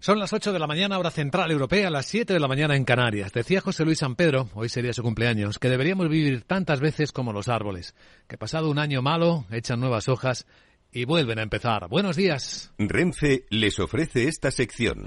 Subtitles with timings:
[0.00, 2.86] Son las 8 de la mañana, hora central europea, las 7 de la mañana en
[2.86, 3.32] Canarias.
[3.34, 7.34] Decía José Luis San Pedro, hoy sería su cumpleaños, que deberíamos vivir tantas veces como
[7.34, 7.94] los árboles,
[8.26, 10.46] que pasado un año malo, echan nuevas hojas
[10.90, 11.86] y vuelven a empezar.
[11.88, 12.72] Buenos días.
[12.78, 15.04] Renfe les ofrece esta sección.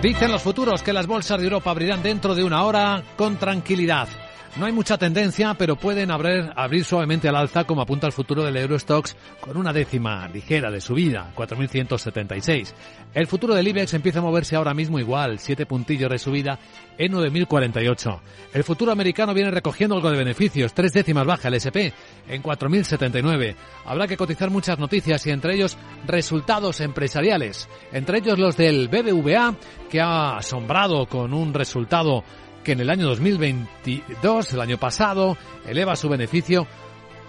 [0.00, 4.08] Dicen los futuros que las bolsas de Europa abrirán dentro de una hora con tranquilidad.
[4.56, 8.44] No hay mucha tendencia, pero pueden abrir, abrir suavemente al alza, como apunta el futuro
[8.44, 12.72] del Eurostox, con una décima ligera de subida, 4.176.
[13.14, 16.60] El futuro del IBEX empieza a moverse ahora mismo igual, 7 puntillos de subida
[16.96, 18.20] en 9.048.
[18.52, 21.90] El futuro americano viene recogiendo algo de beneficios, tres décimas baja el SP
[22.28, 23.56] en 4.079.
[23.86, 29.56] Habrá que cotizar muchas noticias y entre ellos resultados empresariales, entre ellos los del BBVA,
[29.90, 32.22] que ha asombrado con un resultado
[32.64, 35.36] que en el año 2022, el año pasado,
[35.66, 36.66] eleva su beneficio,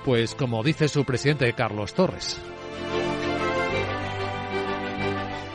[0.04, 2.40] pues como dice su presidente Carlos Torres.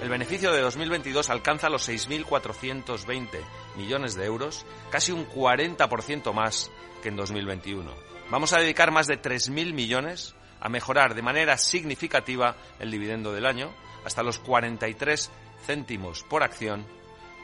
[0.03, 3.29] El beneficio de 2022 alcanza los 6.420
[3.77, 6.71] millones de euros, casi un 40% más
[7.03, 7.91] que en 2021.
[8.31, 13.47] Vamos a dedicar más de 3.000 millones a mejorar de manera significativa el dividendo del
[13.47, 13.71] año,
[14.05, 15.31] hasta los 43
[15.65, 16.87] céntimos por acción,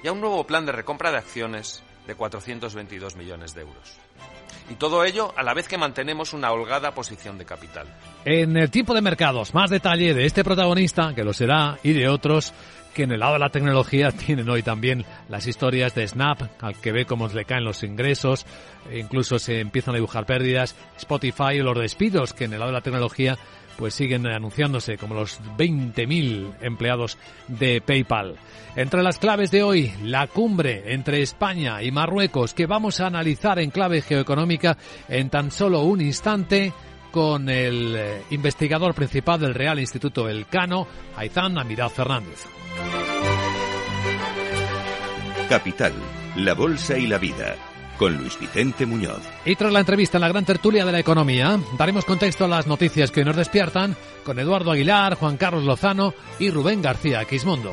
[0.02, 3.98] y a un nuevo plan de recompra de acciones de 422 millones de euros.
[4.68, 7.86] Y todo ello a la vez que mantenemos una holgada posición de capital.
[8.24, 12.08] En el tipo de mercados, más detalle de este protagonista, que lo será, y de
[12.08, 12.52] otros
[12.96, 16.80] que en el lado de la tecnología tienen hoy también las historias de Snap, al
[16.80, 18.46] que ve cómo le caen los ingresos,
[18.90, 22.72] e incluso se empiezan a dibujar pérdidas, Spotify o los despidos, que en el lado
[22.72, 23.36] de la tecnología
[23.76, 28.36] pues siguen anunciándose como los 20.000 empleados de PayPal.
[28.74, 33.58] Entre las claves de hoy, la cumbre entre España y Marruecos que vamos a analizar
[33.58, 34.78] en clave geoeconómica
[35.10, 36.72] en tan solo un instante
[37.10, 42.44] con el eh, investigador principal del Real Instituto Elcano, Aizán Amirad Fernández.
[45.48, 45.92] Capital,
[46.36, 47.56] la Bolsa y la Vida
[47.98, 49.22] con Luis Vicente Muñoz.
[49.44, 52.66] Y tras la entrevista en la gran tertulia de la economía, daremos contexto a las
[52.66, 57.72] noticias que nos despiertan con Eduardo Aguilar, Juan Carlos Lozano y Rubén García Quismondo.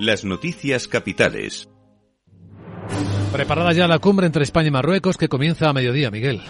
[0.00, 1.68] Las noticias capitales.
[3.32, 6.42] Preparada ya la cumbre entre España y Marruecos que comienza a mediodía, Miguel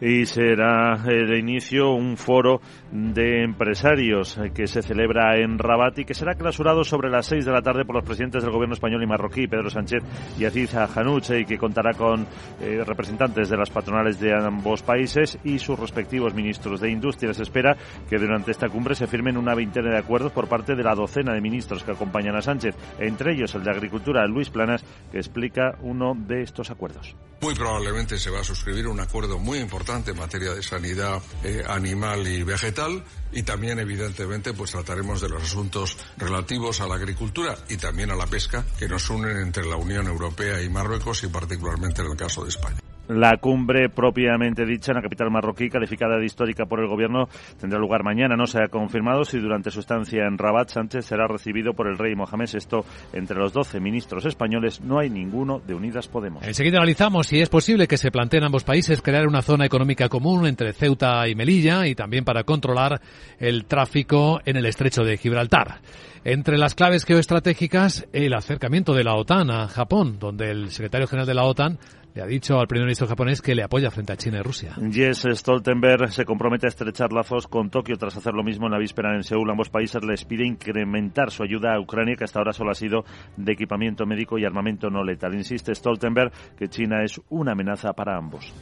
[0.00, 2.60] y será de inicio un foro
[2.92, 7.52] de empresarios que se celebra en Rabat y que será clausurado sobre las seis de
[7.52, 10.02] la tarde por los presidentes del gobierno español y marroquí, Pedro Sánchez
[10.38, 12.26] y Aziz Hanuche, y que contará con
[12.60, 17.34] eh, representantes de las patronales de ambos países y sus respectivos ministros de Industria.
[17.34, 17.76] Se espera
[18.08, 21.34] que durante esta cumbre se firmen una veintena de acuerdos por parte de la docena
[21.34, 25.76] de ministros que acompañan a Sánchez, entre ellos el de Agricultura, Luis Planas, que explica
[25.82, 27.16] uno de estos acuerdos.
[27.40, 31.64] Muy probablemente se va a suscribir un acuerdo muy importante en materia de sanidad eh,
[31.66, 37.56] animal y vegetal y también evidentemente pues trataremos de los asuntos relativos a la agricultura
[37.70, 41.28] y también a la pesca que nos unen entre la Unión Europea y Marruecos y
[41.28, 42.80] particularmente en el caso de España.
[43.08, 47.78] La cumbre propiamente dicha en la capital marroquí, calificada de histórica por el gobierno, tendrá
[47.78, 48.36] lugar mañana.
[48.36, 51.96] No se ha confirmado si durante su estancia en Rabat Sánchez será recibido por el
[51.96, 52.80] rey Mohamed VI.
[53.14, 56.46] Entre los 12 ministros españoles no hay ninguno de Unidas Podemos.
[56.46, 60.46] Enseguida analizamos si es posible que se planteen ambos países crear una zona económica común
[60.46, 63.00] entre Ceuta y Melilla y también para controlar
[63.38, 65.80] el tráfico en el estrecho de Gibraltar.
[66.24, 71.26] Entre las claves geoestratégicas, el acercamiento de la OTAN a Japón, donde el secretario general
[71.26, 71.78] de la OTAN
[72.14, 74.74] le ha dicho al primer ministro japonés que le apoya frente a China y Rusia.
[74.90, 78.78] Jens Stoltenberg se compromete a estrechar lazos con Tokio tras hacer lo mismo en la
[78.78, 79.50] víspera en Seúl.
[79.50, 83.04] Ambos países les pide incrementar su ayuda a Ucrania, que hasta ahora solo ha sido
[83.36, 85.34] de equipamiento médico y armamento no letal.
[85.34, 88.52] Insiste Stoltenberg que China es una amenaza para ambos.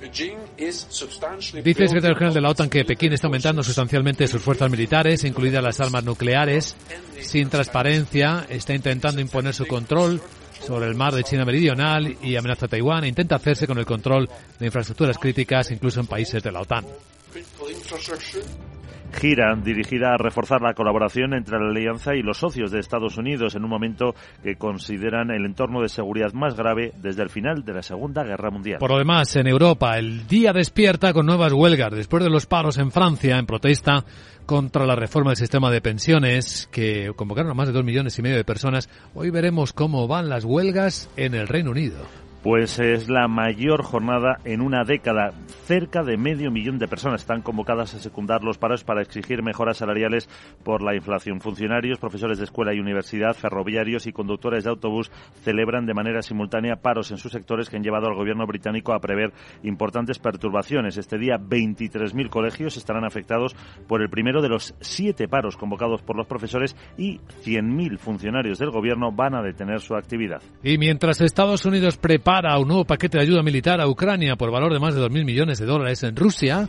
[0.00, 0.32] Dice
[0.62, 5.62] el secretario general de la OTAN que Pekín está aumentando sustancialmente sus fuerzas militares, incluidas
[5.62, 6.74] las armas nucleares,
[7.20, 10.22] sin transparencia, está intentando imponer su control
[10.60, 13.86] sobre el mar de China Meridional y amenaza a Taiwán e intenta hacerse con el
[13.86, 14.28] control
[14.58, 16.84] de infraestructuras críticas incluso en países de la OTAN.
[19.12, 23.54] Gira dirigida a reforzar la colaboración entre la alianza y los socios de Estados Unidos
[23.54, 27.74] en un momento que consideran el entorno de seguridad más grave desde el final de
[27.74, 28.78] la Segunda Guerra Mundial.
[28.78, 32.78] Por lo demás, en Europa, el día despierta con nuevas huelgas después de los paros
[32.78, 34.04] en Francia en protesta
[34.46, 38.22] contra la reforma del sistema de pensiones que convocaron a más de dos millones y
[38.22, 38.88] medio de personas.
[39.14, 44.38] Hoy veremos cómo van las huelgas en el Reino Unido pues es la mayor jornada
[44.44, 45.32] en una década.
[45.66, 49.76] Cerca de medio millón de personas están convocadas a secundar los paros para exigir mejoras
[49.76, 50.28] salariales
[50.64, 51.40] por la inflación.
[51.40, 55.10] Funcionarios, profesores de escuela y universidad, ferroviarios y conductores de autobús
[55.42, 59.00] celebran de manera simultánea paros en sus sectores que han llevado al gobierno británico a
[59.00, 59.32] prever
[59.62, 60.96] importantes perturbaciones.
[60.96, 63.54] Este día 23.000 colegios estarán afectados
[63.86, 68.70] por el primero de los siete paros convocados por los profesores y 100.000 funcionarios del
[68.70, 70.42] gobierno van a detener su actividad.
[70.62, 74.52] Y mientras Estados Unidos prepara para un nuevo paquete de ayuda militar a Ucrania por
[74.52, 76.68] valor de más de 2.000 millones de dólares en Rusia,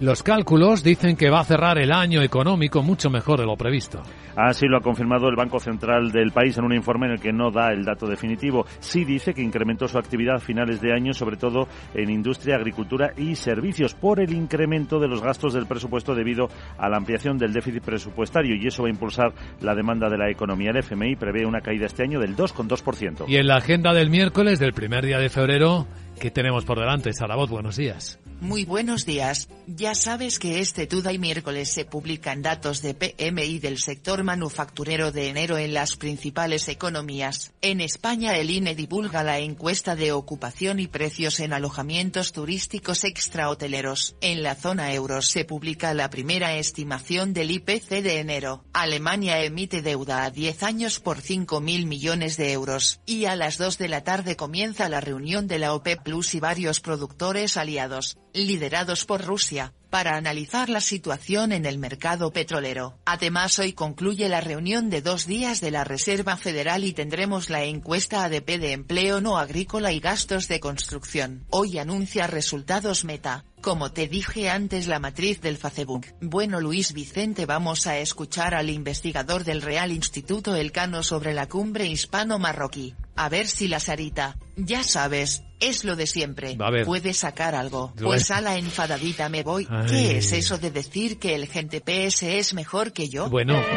[0.00, 4.02] los cálculos dicen que va a cerrar el año económico mucho mejor de lo previsto.
[4.36, 7.32] Así lo ha confirmado el Banco Central del país en un informe en el que
[7.32, 8.64] no da el dato definitivo.
[8.78, 13.12] Sí dice que incrementó su actividad a finales de año, sobre todo en industria, agricultura
[13.16, 16.48] y servicios, por el incremento de los gastos del presupuesto debido
[16.78, 20.30] a la ampliación del déficit presupuestario y eso va a impulsar la demanda de la
[20.30, 20.70] economía.
[20.70, 23.24] El FMI prevé una caída este año del 2,2%.
[23.26, 25.86] Y en la agenda del miércoles, del primer día de febrero,
[26.18, 27.12] ¿Qué tenemos por delante?
[27.12, 28.18] Sarabot, buenos días.
[28.40, 29.48] Muy buenos días.
[29.66, 35.28] Ya sabes que este y miércoles se publican datos de PMI del sector manufacturero de
[35.28, 37.52] enero en las principales economías.
[37.62, 44.14] En España el INE divulga la encuesta de ocupación y precios en alojamientos turísticos extrahoteleros.
[44.20, 48.64] En la zona euro se publica la primera estimación del IPC de enero.
[48.72, 53.00] Alemania emite deuda a 10 años por 5.000 millones de euros.
[53.04, 56.40] Y a las 2 de la tarde comienza la reunión de la OPEP Plus y
[56.40, 62.98] varios productores aliados, liderados por Rusia, para analizar la situación en el mercado petrolero.
[63.04, 67.64] Además, hoy concluye la reunión de dos días de la Reserva Federal y tendremos la
[67.64, 71.46] encuesta ADP de empleo no agrícola y gastos de construcción.
[71.50, 73.44] Hoy anuncia resultados Meta.
[73.60, 76.06] Como te dije antes la matriz del Facebook.
[76.20, 81.86] Bueno Luis Vicente vamos a escuchar al investigador del Real Instituto Elcano sobre la cumbre
[81.86, 82.94] hispano-marroquí.
[83.16, 86.56] A ver si la Sarita, ya sabes, es lo de siempre.
[86.84, 87.92] Puede sacar algo.
[88.00, 89.66] Pues a la enfadadita me voy.
[89.88, 93.28] ¿Qué es eso de decir que el gente PS es mejor que yo?
[93.28, 93.60] Bueno.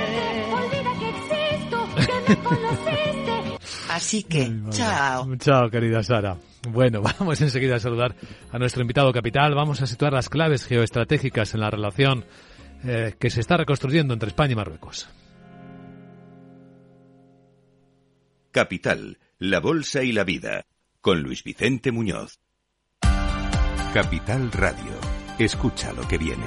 [3.89, 5.35] Así que, chao.
[5.37, 6.37] Chao, querida Sara.
[6.69, 8.15] Bueno, vamos enseguida a saludar
[8.51, 9.53] a nuestro invitado capital.
[9.55, 12.25] Vamos a situar las claves geoestratégicas en la relación
[12.83, 15.09] eh, que se está reconstruyendo entre España y Marruecos.
[18.51, 20.65] Capital, la Bolsa y la Vida,
[21.01, 22.39] con Luis Vicente Muñoz.
[23.93, 24.93] Capital Radio.
[25.39, 26.45] Escucha lo que viene.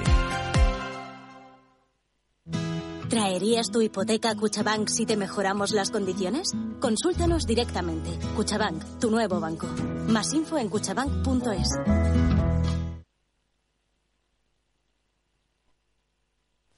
[3.11, 6.53] ¿Traerías tu hipoteca a Cuchabank si te mejoramos las condiciones?
[6.81, 8.11] Consúltanos directamente.
[8.35, 9.67] Cuchabank, tu nuevo banco.
[10.09, 11.69] Más info en cuchabank.es.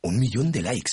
[0.02, 0.92] Un millón de likes.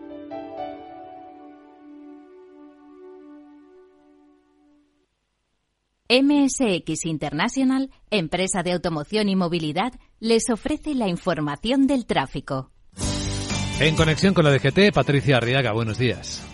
[6.11, 12.69] MSX International, empresa de automoción y movilidad, les ofrece la información del tráfico.
[13.79, 16.50] En conexión con la DGT, Patricia Arriaga, buenos días.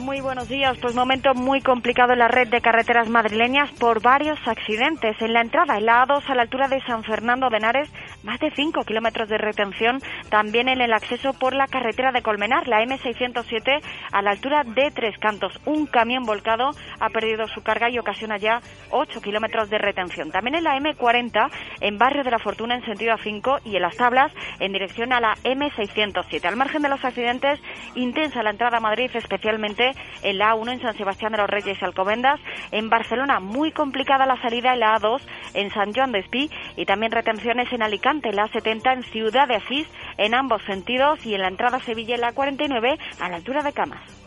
[0.00, 0.78] Muy buenos días.
[0.80, 5.20] Pues momento muy complicado en la red de carreteras madrileñas por varios accidentes.
[5.20, 7.90] En la entrada, en la A2 a la altura de San Fernando de Henares,
[8.22, 10.00] más de 5 kilómetros de retención.
[10.30, 14.90] También en el acceso por la carretera de Colmenar, la M607 a la altura de
[14.90, 15.60] Tres Cantos.
[15.66, 20.30] Un camión volcado ha perdido su carga y ocasiona ya 8 kilómetros de retención.
[20.30, 21.50] También en la M40
[21.82, 25.20] en Barrio de la Fortuna en sentido A5 y en las tablas en dirección a
[25.20, 26.46] la M607.
[26.46, 27.60] Al margen de los accidentes,
[27.94, 29.89] intensa la entrada a Madrid, especialmente
[30.22, 32.40] En la A1 en San Sebastián de los Reyes y Alcobendas.
[32.70, 35.20] En Barcelona, muy complicada la salida en la A2
[35.54, 39.56] en San Joan de Espí y también retenciones en Alicante, la A70 en Ciudad de
[39.56, 39.86] Asís
[40.18, 43.62] en ambos sentidos y en la entrada a Sevilla en la 49 a la altura
[43.62, 44.19] de Camas.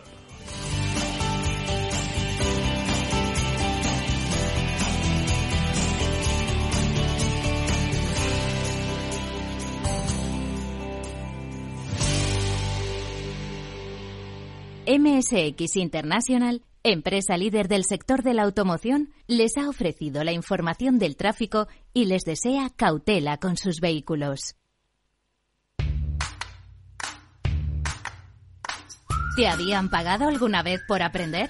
[14.86, 21.16] MSX International, empresa líder del sector de la automoción, les ha ofrecido la información del
[21.16, 24.56] tráfico y les desea cautela con sus vehículos.
[29.38, 31.50] ¿Te habían pagado alguna vez por aprender?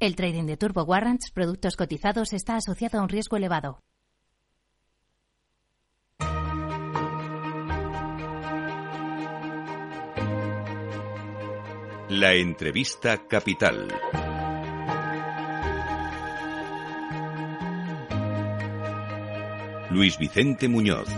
[0.00, 3.80] El trading de Turbo Warrants, productos cotizados, está asociado a un riesgo elevado.
[12.08, 13.88] La entrevista capital.
[19.90, 21.08] Luis Vicente Muñoz.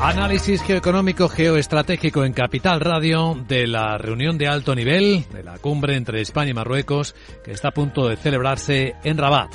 [0.00, 5.96] Análisis geoeconómico geoestratégico en Capital Radio de la reunión de alto nivel de la cumbre
[5.96, 9.50] entre España y Marruecos que está a punto de celebrarse en Rabat.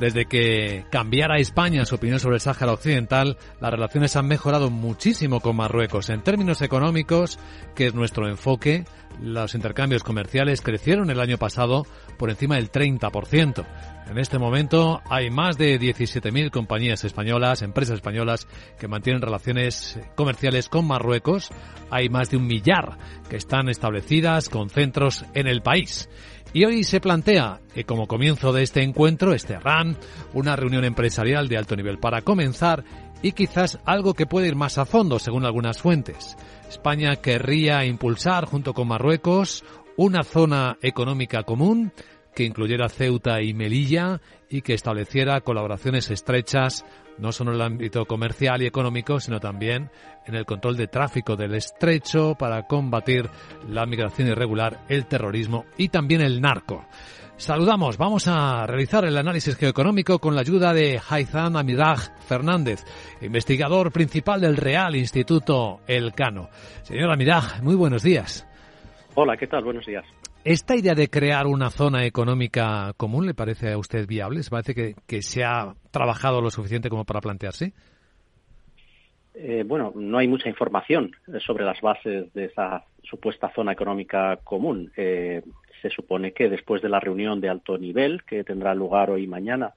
[0.00, 5.40] Desde que cambiara España su opinión sobre el Sáhara Occidental, las relaciones han mejorado muchísimo
[5.40, 6.08] con Marruecos.
[6.08, 7.38] En términos económicos,
[7.74, 8.86] que es nuestro enfoque,
[9.20, 11.84] los intercambios comerciales crecieron el año pasado
[12.16, 13.66] por encima del 30%.
[14.10, 20.70] En este momento hay más de 17.000 compañías españolas, empresas españolas que mantienen relaciones comerciales
[20.70, 21.50] con Marruecos.
[21.90, 22.96] Hay más de un millar
[23.28, 26.08] que están establecidas con centros en el país.
[26.52, 29.96] Y hoy se plantea, eh, como comienzo de este encuentro, este RAN,
[30.34, 32.84] una reunión empresarial de alto nivel para comenzar
[33.22, 36.36] y quizás algo que puede ir más a fondo, según algunas fuentes.
[36.68, 39.64] España querría impulsar, junto con Marruecos,
[39.96, 41.92] una zona económica común
[42.34, 46.84] que incluyera Ceuta y Melilla y que estableciera colaboraciones estrechas
[47.20, 49.90] no solo en el ámbito comercial y económico, sino también
[50.26, 53.28] en el control de tráfico del estrecho para combatir
[53.68, 56.84] la migración irregular, el terrorismo y también el narco.
[57.36, 62.84] Saludamos, vamos a realizar el análisis geoeconómico con la ayuda de Haitham Amiraj Fernández,
[63.22, 66.50] investigador principal del Real Instituto Elcano.
[66.82, 68.46] Señor Amiraj, muy buenos días.
[69.14, 69.64] Hola, ¿qué tal?
[69.64, 70.04] Buenos días.
[70.44, 74.42] ¿Esta idea de crear una zona económica común le parece a usted viable?
[74.42, 77.74] ¿Se parece que, se ha trabajado lo suficiente como para plantearse?
[79.34, 81.14] Eh, bueno, no hay mucha información
[81.46, 84.90] sobre las bases de esa supuesta zona económica común.
[84.96, 85.42] Eh,
[85.82, 89.26] se supone que después de la reunión de alto nivel que tendrá lugar hoy y
[89.26, 89.74] mañana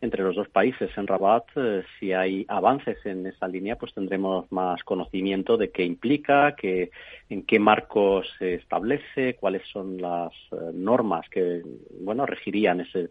[0.00, 4.50] entre los dos países en Rabat, eh, si hay avances en esa línea, pues tendremos
[4.52, 6.90] más conocimiento de qué implica, que,
[7.30, 11.62] en qué marco se establece, cuáles son las eh, normas que
[12.00, 13.08] bueno regirían ese,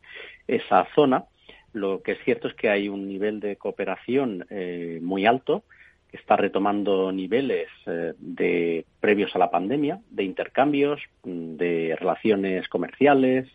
[0.47, 1.25] esa zona.
[1.73, 5.63] Lo que es cierto es que hay un nivel de cooperación eh, muy alto
[6.09, 13.47] que está retomando niveles de previos a la pandemia, de intercambios, de relaciones comerciales,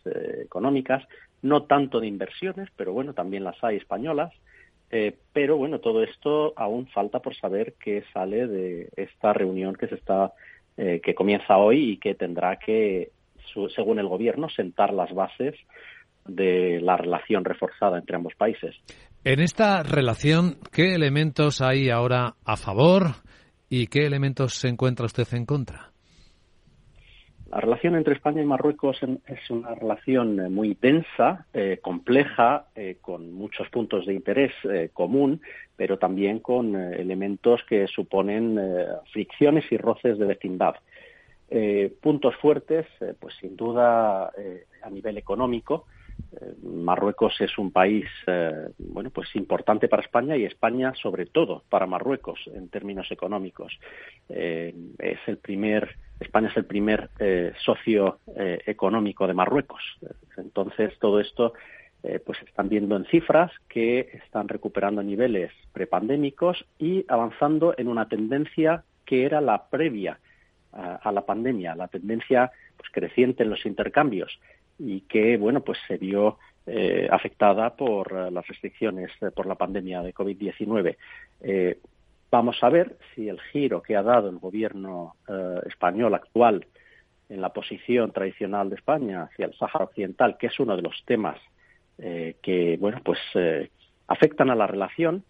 [0.44, 1.06] económicas,
[1.42, 4.32] no tanto de inversiones, pero bueno, también las hay españolas.
[4.90, 9.86] Eh, pero bueno, todo esto aún falta por saber qué sale de esta reunión que
[9.86, 10.32] se está,
[10.76, 13.10] eh, que comienza hoy y que tendrá que,
[13.74, 15.54] según el gobierno, sentar las bases
[16.26, 18.74] de la relación reforzada entre ambos países.
[19.24, 23.14] En esta relación, ¿qué elementos hay ahora a favor
[23.68, 25.89] y qué elementos se encuentra usted en contra?
[27.50, 32.98] La relación entre España y Marruecos es una relación eh, muy densa, eh, compleja, eh,
[33.00, 34.52] con muchos puntos de interés
[34.92, 35.40] común,
[35.74, 38.60] pero también con elementos que suponen
[39.12, 40.74] fricciones y roces de vecindad.
[42.00, 42.86] puntos fuertes,
[43.18, 44.30] pues sin duda
[44.82, 45.86] a nivel económico,
[46.62, 48.06] Marruecos es un país
[48.78, 53.78] bueno pues importante para España y España sobre todo para Marruecos en términos económicos
[54.28, 59.80] es el primer España es el primer eh, socio eh, económico de Marruecos.
[60.36, 61.54] Entonces, todo esto
[62.02, 68.08] eh, pues están viendo en cifras que están recuperando niveles prepandémicos y avanzando en una
[68.08, 70.20] tendencia que era la previa
[70.72, 74.38] a, la pandemia, la tendencia pues, creciente en los intercambios
[74.80, 80.02] y que, bueno, pues se vio eh, afectada por eh, las restricciones por la pandemia
[80.02, 80.96] de COVID-19.
[82.30, 85.16] vamos a ver si el giro que ha dado el gobierno
[85.66, 86.64] español actual
[87.28, 91.02] en la posición tradicional de España hacia el Sáhara Occidental, que es uno de los
[91.04, 91.38] temas
[91.98, 93.18] que, bueno, pues
[94.06, 95.24] afectan a la relación,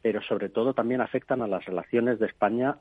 [0.00, 2.76] pero sobre todo también afectan a las relaciones de España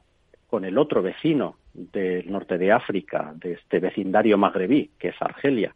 [0.50, 5.76] con el otro vecino del norte de África, de este vecindario magrebí, que es Argelia.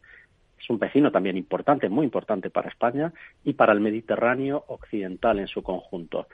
[0.63, 3.11] Es un vecino también importante, muy importante para España
[3.43, 6.27] y para el Mediterráneo occidental en su conjunto.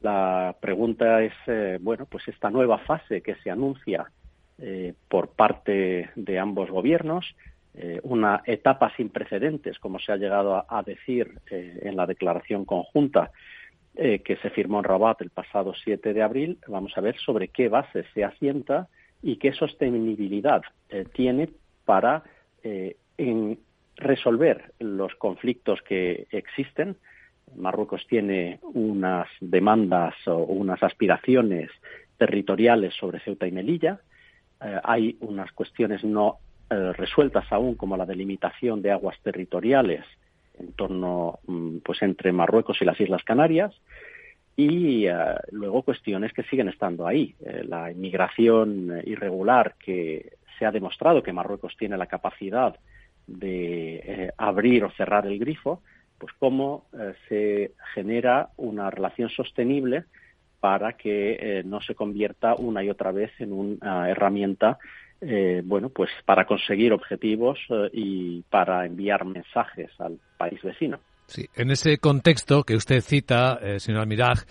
[0.00, 4.10] La pregunta es, eh, bueno, pues esta nueva fase que se anuncia
[4.58, 7.36] eh, por parte de ambos gobiernos,
[7.74, 13.30] eh, una etapa sin precedentes, como se ha llegado a decir en la declaración conjunta
[13.92, 17.68] que se firmó en Rabat el pasado 7 de abril, vamos a ver sobre qué
[17.68, 18.88] base se asienta
[19.20, 20.62] y qué sostenibilidad
[21.12, 21.50] tiene
[21.84, 22.22] para
[23.96, 26.96] resolver los conflictos que existen.
[27.56, 31.70] Marruecos tiene unas demandas o unas aspiraciones
[32.16, 34.00] territoriales sobre Ceuta y Melilla.
[34.84, 40.04] hay unas cuestiones no resueltas aún, como la delimitación de aguas territoriales
[40.60, 43.74] en torno mm, pues entre Marruecos y las Islas Canarias
[44.56, 45.14] y eh,
[45.52, 51.22] luego cuestiones que siguen estando ahí eh, la inmigración eh, irregular que se ha demostrado
[51.22, 52.76] que Marruecos tiene la capacidad
[53.26, 55.82] de abrir o cerrar el grifo
[56.18, 56.84] pues cómo
[57.28, 60.04] se genera una relación sostenible
[60.60, 64.78] para que no se convierta una y otra vez en una herramienta
[65.22, 70.98] eh, bueno, pues para conseguir objetivos eh, y para enviar mensajes al país vecino.
[71.26, 74.44] Sí, en ese contexto que usted cita, eh, señor Almiraj,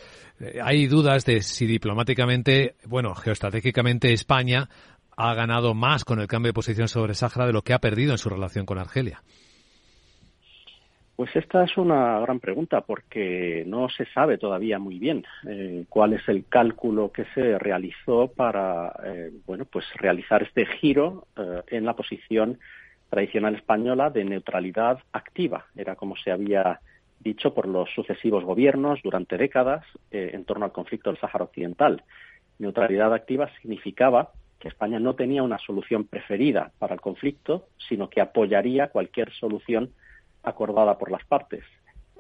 [0.64, 4.70] hay dudas de si diplomáticamente, bueno, geoestratégicamente España
[5.22, 8.14] ha ganado más con el cambio de posición sobre Sáhara de lo que ha perdido
[8.14, 9.22] en su relación con Argelia.
[11.18, 16.14] Pues esta es una gran pregunta porque no se sabe todavía muy bien eh, cuál
[16.14, 21.84] es el cálculo que se realizó para eh, bueno pues realizar este giro eh, en
[21.84, 22.58] la posición
[23.10, 25.66] tradicional española de neutralidad activa.
[25.76, 26.80] Era como se había
[27.20, 32.04] dicho por los sucesivos gobiernos durante décadas en torno al conflicto del Sáhara Occidental.
[32.60, 38.22] Neutralidad activa significaba que España no tenía una solución preferida para el conflicto, sino que
[38.22, 39.92] apoyaría cualquier solución
[40.44, 41.64] acordada por las partes.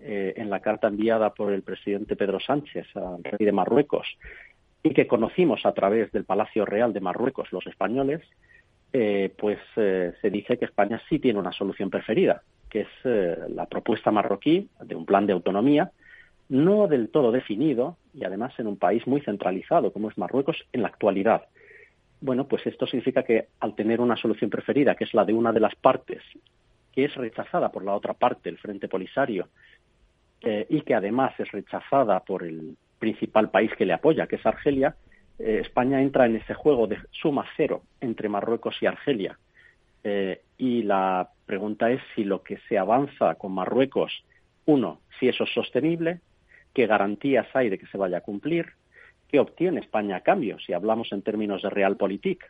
[0.01, 4.07] Eh, en la carta enviada por el presidente Pedro Sánchez al rey de Marruecos
[4.81, 8.21] y que conocimos a través del Palacio Real de Marruecos los españoles,
[8.93, 13.65] eh, pues eh, se dice que España sí tiene una solución preferida, que es la
[13.65, 15.91] propuesta marroquí de un plan de autonomía,
[16.47, 20.83] no del todo definido y además en un país muy centralizado como es Marruecos en
[20.83, 21.43] la actualidad.
[22.21, 25.51] Bueno, pues esto significa que al tener una solución preferida, que es la de una
[25.51, 26.21] de las partes
[26.91, 29.47] que es rechazada por la otra parte, el Frente Polisario,
[30.41, 34.45] eh, y que además es rechazada por el principal país que le apoya, que es
[34.45, 34.95] Argelia,
[35.37, 39.37] eh, España entra en ese juego de suma cero entre Marruecos y Argelia.
[40.03, 44.23] Eh, y la pregunta es si lo que se avanza con Marruecos,
[44.65, 46.19] uno, si eso es sostenible,
[46.73, 48.67] qué garantías hay de que se vaya a cumplir,
[49.29, 52.43] qué obtiene España a cambio, si hablamos en términos de realpolitik,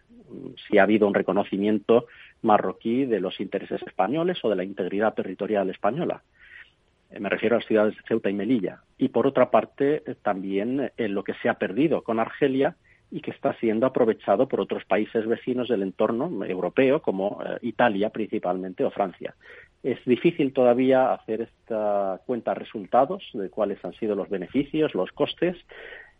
[0.67, 2.07] si ha habido un reconocimiento
[2.41, 6.23] marroquí de los intereses españoles o de la integridad territorial española.
[7.11, 8.81] Eh, me refiero a las ciudades de Ceuta y Melilla.
[8.97, 12.75] Y por otra parte, eh, también en eh, lo que se ha perdido con Argelia
[13.11, 18.83] y que está siendo aprovechado por otros países vecinos del entorno europeo, como Italia principalmente
[18.83, 19.33] o Francia.
[19.81, 25.57] Es difícil todavía hacer esta cuenta resultados de cuáles han sido los beneficios, los costes,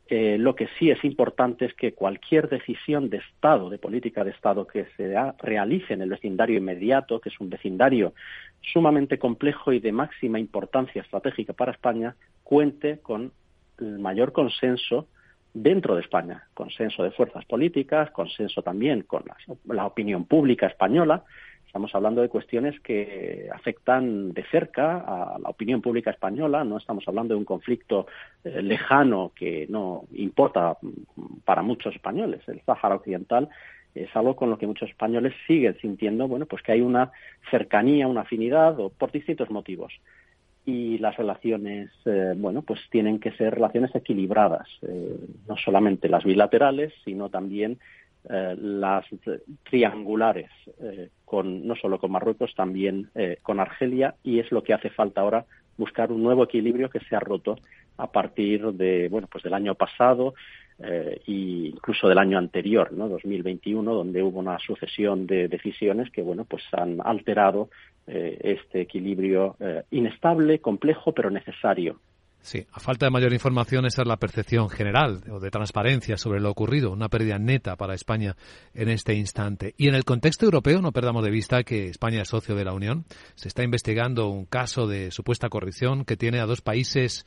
[0.09, 4.31] eh, lo que sí es importante es que cualquier decisión de Estado, de política de
[4.31, 8.13] Estado que se realice en el vecindario inmediato, que es un vecindario
[8.61, 13.31] sumamente complejo y de máxima importancia estratégica para España, cuente con
[13.79, 15.07] el mayor consenso
[15.53, 19.23] dentro de España, consenso de fuerzas políticas, consenso también con
[19.65, 21.23] la opinión pública española,
[21.69, 27.07] Estamos hablando de cuestiones que afectan de cerca a la opinión pública española, no estamos
[27.07, 28.07] hablando de un conflicto
[28.43, 30.79] eh, lejano que no importa
[31.45, 32.41] para muchos españoles.
[32.47, 33.49] El Sáhara Occidental
[33.93, 37.11] es algo con lo que muchos españoles siguen sintiendo, bueno, pues que hay una
[37.51, 39.93] cercanía, una afinidad, o por distintos motivos.
[40.65, 46.23] Y las relaciones, eh, bueno, pues tienen que ser relaciones equilibradas, eh, no solamente las
[46.23, 47.77] bilaterales, sino también
[48.31, 49.05] eh, las
[49.67, 54.75] triangulares, eh, con, no solo con Marruecos, también eh, con Argelia, y es lo que
[54.75, 55.45] hace falta ahora
[55.79, 57.57] buscar un nuevo equilibrio que se ha roto
[57.97, 60.35] a partir de, bueno, pues del año pasado,
[60.77, 63.09] e incluso del año anterior, ¿no?
[63.09, 67.69] 2021, donde hubo una sucesión de decisiones que, bueno, pues han alterado
[68.07, 69.57] este equilibrio
[69.91, 71.99] inestable, complejo, pero necesario
[72.41, 76.39] Sí, a falta de mayor información, esa es la percepción general o de transparencia sobre
[76.39, 78.35] lo ocurrido, una pérdida neta para España
[78.73, 79.75] en este instante.
[79.77, 82.73] Y en el contexto europeo, no perdamos de vista que España es socio de la
[82.73, 83.05] Unión.
[83.35, 87.25] Se está investigando un caso de supuesta corrupción que tiene a dos países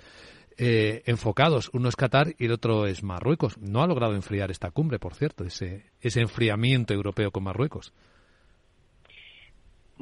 [0.57, 1.71] eh, enfocados.
[1.73, 3.59] Uno es Qatar y el otro es Marruecos.
[3.59, 7.93] No ha logrado enfriar esta cumbre, por cierto, ese, ese enfriamiento europeo con Marruecos.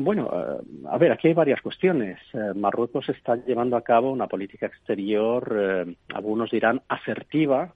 [0.03, 2.19] Bueno, eh, a ver, aquí hay varias cuestiones.
[2.33, 7.75] Eh, Marruecos está llevando a cabo una política exterior, eh, algunos dirán asertiva,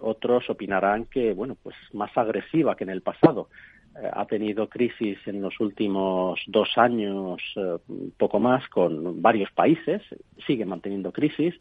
[0.00, 3.50] otros opinarán que, bueno, pues más agresiva que en el pasado.
[4.12, 7.42] ha tenido crisis en los últimos dos años,
[8.16, 10.00] poco más, con varios países,
[10.46, 11.54] sigue manteniendo crisis.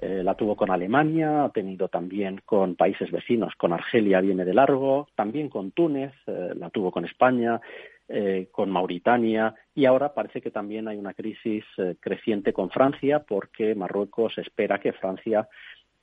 [0.00, 5.06] la tuvo con Alemania, ha tenido también con países vecinos, con Argelia viene de largo,
[5.14, 7.60] también con Túnez, la tuvo con España,
[8.08, 13.20] eh, con Mauritania y ahora parece que también hay una crisis eh, creciente con Francia
[13.20, 15.48] porque Marruecos espera que Francia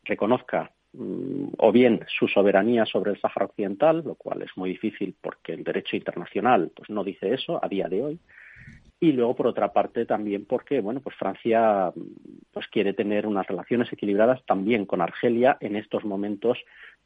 [0.04, 5.16] reconozca mm, o bien su soberanía sobre el Sáhara Occidental, lo cual es muy difícil
[5.22, 8.20] porque el derecho internacional pues no dice eso a día de hoy,
[9.00, 11.92] y luego por otra parte también porque bueno pues Francia
[12.54, 16.58] pues quiere tener unas relaciones equilibradas también con Argelia en estos momentos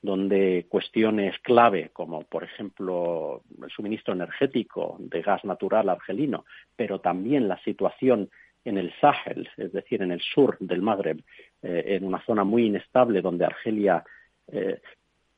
[0.06, 7.48] donde cuestiones clave, como por ejemplo el suministro energético de gas natural argelino, pero también
[7.48, 8.30] la situación
[8.64, 11.22] en el Sahel, es decir, en el sur del Magreb,
[11.62, 14.04] eh, en una zona muy inestable donde Argelia
[14.48, 14.80] eh,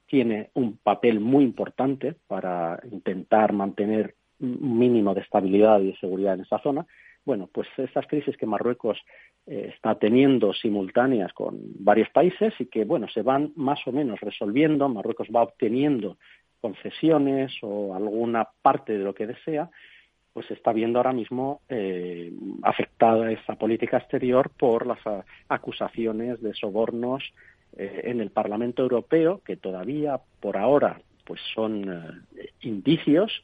[0.06, 6.36] tiene un papel muy importante para intentar mantener un mínimo de estabilidad y de seguridad
[6.36, 6.86] en esa zona,
[7.28, 8.98] bueno, pues esas crisis que Marruecos
[9.46, 14.22] eh, está teniendo simultáneas con varios países y que, bueno, se van más o menos
[14.22, 14.88] resolviendo.
[14.88, 16.16] Marruecos va obteniendo
[16.62, 19.70] concesiones o alguna parte de lo que desea,
[20.32, 22.32] pues está viendo ahora mismo eh,
[22.64, 25.00] afectada esa política exterior por las
[25.50, 27.26] acusaciones de sobornos
[27.76, 32.24] eh, en el Parlamento Europeo, que todavía por ahora pues son
[32.62, 33.44] indicios,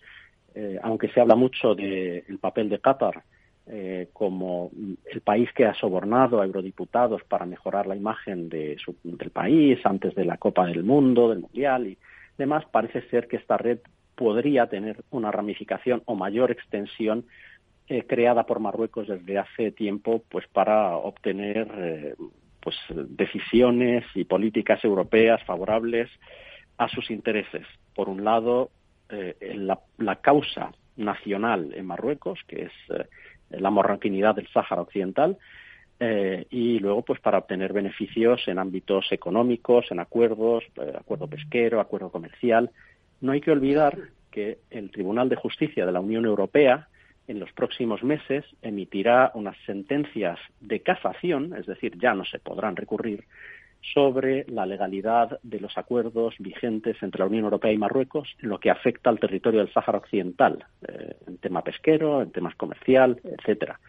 [0.84, 3.24] aunque se habla mucho del papel de Qatar
[3.66, 4.72] eh, como
[5.06, 10.14] el país que ha sobornado a eurodiputados para mejorar la imagen de del país antes
[10.16, 11.98] de la Copa del Mundo, del Mundial y
[12.38, 13.80] demás, parece ser que esta red
[14.16, 17.24] podría tener una ramificación o mayor extensión
[17.88, 22.16] eh, creada por Marruecos desde hace tiempo pues para obtener eh,
[22.60, 26.10] pues decisiones y políticas europeas favorables
[26.78, 27.66] a sus intereses.
[27.96, 28.72] Por un lado,
[29.10, 32.72] la, la, causa nacional en Marruecos, que es
[33.60, 35.38] la morranquinidad del Sáhara Occidental,
[36.00, 41.80] eh, y luego pues para obtener beneficios en ámbitos económicos, en acuerdos, eh, acuerdo pesquero,
[41.80, 42.72] acuerdo comercial.
[43.22, 43.98] No hay que olvidar
[44.32, 46.88] que el Tribunal de Justicia de la Unión Europea
[47.28, 52.76] en los próximos meses emitirá unas sentencias de casación, es decir, ya no se podrán
[52.76, 53.24] recurrir,
[53.94, 58.60] sobre la legalidad de los acuerdos vigentes entre la Unión Europea y Marruecos en lo
[58.60, 63.80] que afecta al territorio del Sáhara Occidental, eh, en tema pesquero, en temas comercial, etcétera.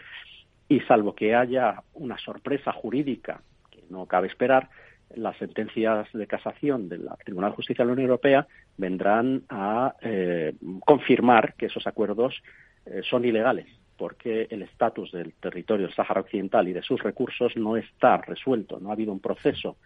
[0.69, 4.69] Y salvo que haya una sorpresa jurídica que no cabe esperar,
[5.15, 10.55] las sentencias de casación del Tribunal de Justicia de la Unión Europea vendrán a eh,
[10.85, 12.43] confirmar que esos acuerdos
[12.87, 13.67] eh, son ilegales
[14.05, 18.79] porque el estatus del territorio del Sáhara Occidental y de sus recursos no está resuelto,
[18.79, 19.79] no ha habido un proceso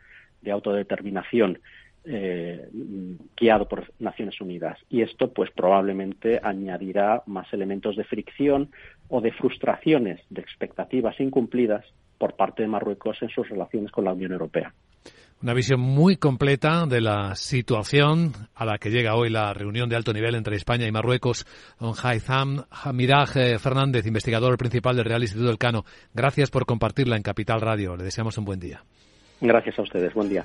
[0.42, 1.61] de autodeterminación
[2.04, 2.68] eh,
[3.37, 4.76] guiado por Naciones Unidas.
[4.90, 8.72] Y esto, pues, probablemente añadirá más elementos de fricción
[9.09, 11.85] o de frustraciones de expectativas incumplidas
[12.18, 14.74] por parte de Marruecos en sus relaciones con la Unión Europea.
[15.40, 19.94] Una visión muy completa de la situación a la que llega hoy la reunión de
[19.94, 21.46] alto nivel entre España y Marruecos.
[21.79, 25.85] Don Haitham Hamiraj eh, Fernández, investigador principal del Real Instituto del Cano.
[26.12, 27.96] Gracias por compartirla en Capital Radio.
[27.96, 28.83] Le deseamos un buen día.
[29.40, 30.12] Gracias a ustedes.
[30.12, 30.44] Buen día.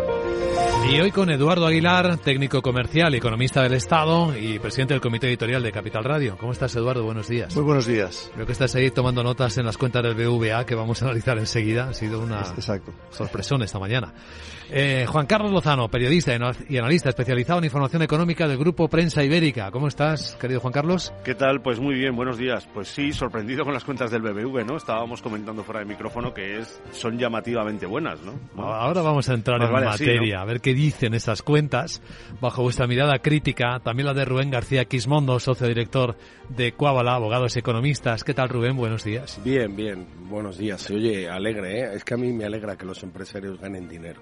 [0.89, 5.63] Y hoy con Eduardo Aguilar, técnico comercial, economista del Estado y presidente del comité editorial
[5.63, 6.35] de Capital Radio.
[6.37, 7.05] ¿Cómo estás, Eduardo?
[7.05, 7.55] Buenos días.
[7.55, 8.29] Muy buenos días.
[8.33, 11.37] Creo que estás ahí tomando notas en las cuentas del BVA que vamos a analizar
[11.37, 11.89] enseguida.
[11.89, 12.91] Ha sido una Exacto.
[13.09, 14.13] sorpresón esta mañana.
[14.69, 16.33] Eh, Juan Carlos Lozano, periodista
[16.67, 19.69] y analista especializado en información económica del Grupo Prensa Ibérica.
[19.71, 21.13] ¿Cómo estás, querido Juan Carlos?
[21.23, 21.61] ¿Qué tal?
[21.61, 22.67] Pues muy bien, buenos días.
[22.73, 24.77] Pues sí, sorprendido con las cuentas del BBV, ¿no?
[24.77, 28.33] Estábamos comentando fuera de micrófono que es, son llamativamente buenas, ¿no?
[28.61, 30.41] Ahora vamos a entrar en vale materia, ¿no?
[30.41, 32.01] a ver qué dicen esas cuentas,
[32.39, 36.17] bajo vuestra mirada crítica, también la de Rubén García Quismondo, socio director
[36.49, 38.23] de Cuábala, abogados economistas.
[38.23, 38.75] ¿Qué tal, Rubén?
[38.75, 39.39] Buenos días.
[39.43, 40.89] Bien, bien, buenos días.
[40.89, 41.89] Oye alegre, ¿eh?
[41.95, 44.21] Es que a mí me alegra que los empresarios ganen dinero.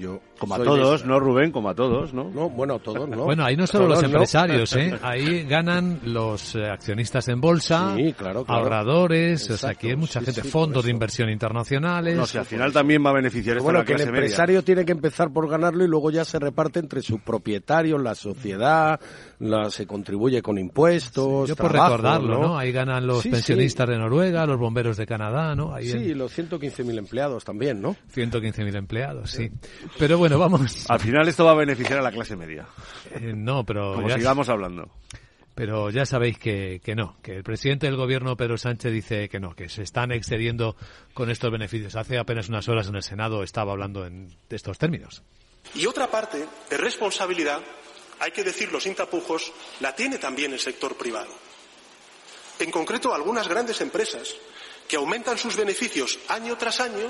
[0.00, 1.04] Yo Como a todos.
[1.04, 1.50] ¿no, Rubén?
[1.52, 2.30] Como a todos, ¿no?
[2.30, 3.24] No, bueno, todos no.
[3.24, 4.16] Bueno, ahí no solo Todos los no.
[4.16, 4.98] empresarios, ¿eh?
[5.02, 8.62] Ahí ganan los eh, accionistas en bolsa, Sí, claro, claro.
[8.62, 12.16] ahorradores, o sea, Exacto, aquí hay mucha sí, gente, sí, fondos de inversión internacionales.
[12.16, 14.10] No, si al final también va a beneficiar esto a Bueno, la que el clase
[14.10, 14.24] media.
[14.24, 18.14] empresario tiene que empezar por ganarlo y luego ya se reparte entre sus propietarios, la
[18.14, 18.98] sociedad,
[19.38, 21.48] la, se contribuye con impuestos.
[21.48, 22.58] Yo por recordarlo, ¿no?
[22.58, 23.30] Ahí ganan los Sí, sí.
[23.30, 25.74] pensionistas de Noruega, los bomberos de Canadá, ¿no?
[25.74, 27.96] Ahí Sí, en los 115.000 empleados también, ¿no?
[28.14, 29.50] 115.000 empleados, sí.
[29.98, 30.88] Pero bueno, vamos.
[30.88, 32.66] Al final esto va a beneficiar a la clase media.
[33.12, 34.88] Eh, no, pero Como ya, sigamos hablando.
[35.54, 39.40] pero ya sabéis que, que no, que el presidente del gobierno, Pedro Sánchez, dice que
[39.40, 40.76] no, que se están excediendo
[41.12, 41.96] con estos beneficios.
[41.96, 45.22] Hace apenas unas horas en el Senado estaba hablando en de estos términos.
[45.74, 47.60] Y otra parte de responsabilidad,
[48.20, 51.32] hay que decirlo sin tapujos, la tiene también el sector privado.
[52.58, 54.34] En concreto, algunas grandes empresas
[54.90, 57.08] que aumentan sus beneficios año tras año,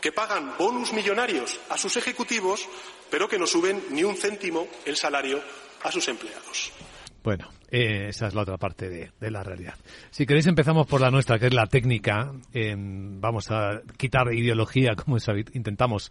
[0.00, 2.68] que pagan bonus millonarios a sus ejecutivos,
[3.08, 5.40] pero que no suben ni un céntimo el salario
[5.84, 6.72] a sus empleados.
[7.22, 9.74] Bueno, eh, esa es la otra parte de, la realidad.
[10.10, 12.32] Si queréis empezamos por la nuestra, que es la técnica.
[12.52, 16.10] Eh, vamos a quitar ideología, como es intentamos,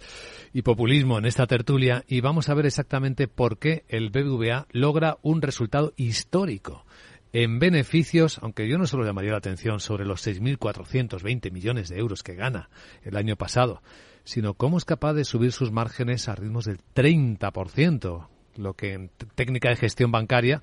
[0.54, 5.18] y populismo en esta tertulia, y vamos a ver exactamente por qué el BBVA logra
[5.22, 6.86] un resultado histórico
[7.34, 12.24] en beneficios, aunque yo no solo llamaría la atención sobre los 6.420 millones de euros
[12.24, 12.70] que gana
[13.04, 13.82] el año pasado,
[14.24, 19.12] sino cómo es capaz de subir sus márgenes a ritmos del 30%, lo que en
[19.36, 20.62] técnica de gestión bancaria,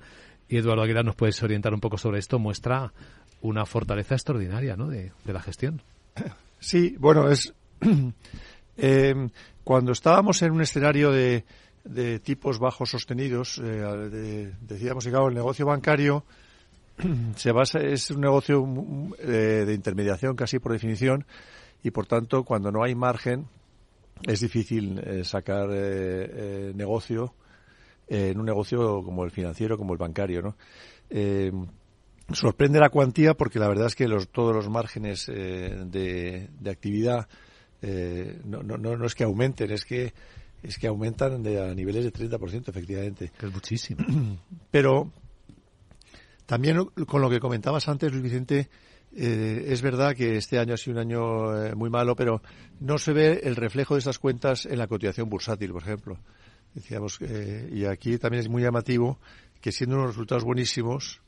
[0.49, 2.93] y Eduardo Aguilar nos puedes orientar un poco sobre esto, muestra
[3.41, 4.87] una fortaleza extraordinaria ¿no?
[4.87, 5.81] de, la gestión.
[6.59, 7.53] Sí, bueno, es
[8.77, 9.29] eh,
[9.63, 11.45] cuando estábamos en un escenario de,
[11.83, 16.23] de tipos bajos sostenidos, eh, de- decíamos que claro, el negocio bancario
[17.35, 18.65] se basa es un negocio
[19.19, 21.25] eh, de intermediación casi por definición
[21.83, 23.47] y por tanto cuando no hay margen
[24.25, 27.33] es difícil eh, sacar eh, eh, negocio
[28.07, 30.55] en un negocio como el financiero, como el bancario, ¿no?
[32.33, 37.27] Sorprende la cuantía porque la verdad es que los, todos los márgenes de, de actividad
[38.45, 40.13] no, no, no, no es que aumenten, es que
[40.63, 43.31] es que aumentan de, a niveles de 30%, efectivamente.
[43.37, 44.05] Que es muchísimo.
[44.71, 45.11] Pero
[46.47, 48.69] también con lo que comentabas antes, Luis Vicente,
[49.15, 52.41] eh, es verdad que este año ha sido un año eh, muy malo, pero
[52.79, 56.17] no se ve el reflejo de estas cuentas en la cotización bursátil, por ejemplo.
[56.73, 59.19] Decíamos, eh, y aquí también es muy llamativo
[59.59, 61.21] que siendo unos resultados buenísimos,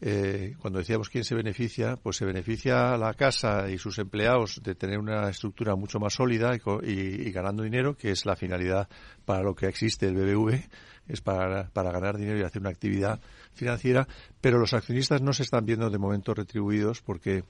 [0.00, 4.74] eh, cuando decíamos quién se beneficia, pues se beneficia la casa y sus empleados de
[4.74, 8.88] tener una estructura mucho más sólida y, ganando dinero, que es la finalidad
[9.24, 10.60] para lo que existe el BBV,
[11.08, 13.20] es para, para ganar dinero y hacer una actividad
[13.54, 14.06] financiera,
[14.40, 17.44] pero los accionistas no se están viendo de momento retribuidos porque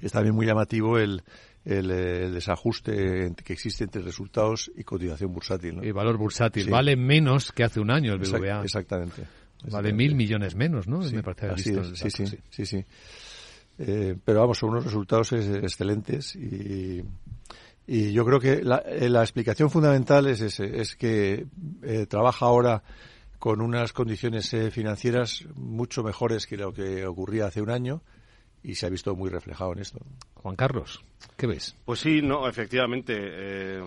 [0.00, 1.24] es también muy llamativo el,
[1.64, 1.88] el,
[2.32, 5.80] desajuste que existe entre resultados y cotización bursátil.
[5.82, 6.70] Y valor bursátil.
[6.70, 8.62] Vale menos que hace un año el BBVA.
[8.62, 9.41] exactamente.
[9.70, 11.02] Vale mil millones menos, ¿no?
[11.02, 12.84] Sí, Me parece sí, sí, sí, sí,
[13.78, 17.02] eh, pero vamos, son unos resultados excelentes y,
[17.86, 21.46] y yo creo que la, eh, la explicación fundamental es ese, es que
[21.82, 22.82] eh, trabaja ahora
[23.38, 28.02] con unas condiciones financieras mucho mejores que lo que ocurría hace un año
[28.62, 29.98] y se ha visto muy reflejado en esto.
[30.34, 31.04] Juan Carlos,
[31.36, 31.76] ¿qué ves?
[31.84, 33.78] Pues sí, no, efectivamente, eh,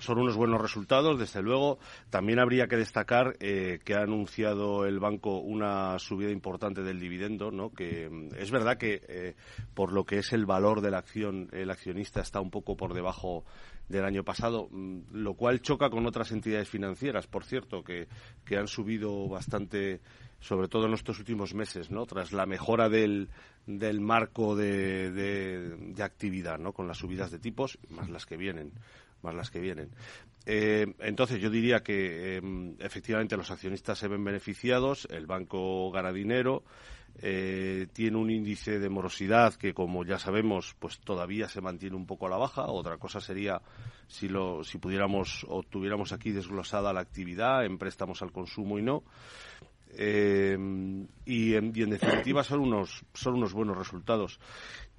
[0.00, 1.78] son unos buenos resultados, desde luego.
[2.10, 7.50] También habría que destacar eh, que ha anunciado el banco una subida importante del dividendo,
[7.50, 7.70] ¿no?
[7.70, 9.34] Que mm, es verdad que eh,
[9.74, 12.94] por lo que es el valor de la acción, el accionista está un poco por
[12.94, 13.44] debajo
[13.88, 18.08] del año pasado, mm, lo cual choca con otras entidades financieras, por cierto, que,
[18.44, 20.00] que han subido bastante
[20.40, 22.06] sobre todo en estos últimos meses, ¿no?
[22.06, 23.28] Tras la mejora del,
[23.66, 26.72] del marco de, de, actividad, ¿no?
[26.72, 28.72] Con las subidas de tipos, más las que vienen,
[29.22, 29.90] más las que vienen.
[30.46, 36.12] Eh, entonces, yo diría que em, efectivamente los accionistas se ven beneficiados, el banco gana
[36.12, 36.62] dinero,
[37.20, 42.06] eh, tiene un índice de morosidad que, como ya sabemos, pues todavía se mantiene un
[42.06, 42.66] poco a la baja.
[42.66, 43.60] Otra cosa sería
[44.06, 48.82] si, lo, si pudiéramos o tuviéramos aquí desglosada la actividad en préstamos al consumo y
[48.82, 49.02] no.
[49.90, 50.56] Eh,
[51.24, 54.38] y, en, definitiva son unos, son unos buenos resultados.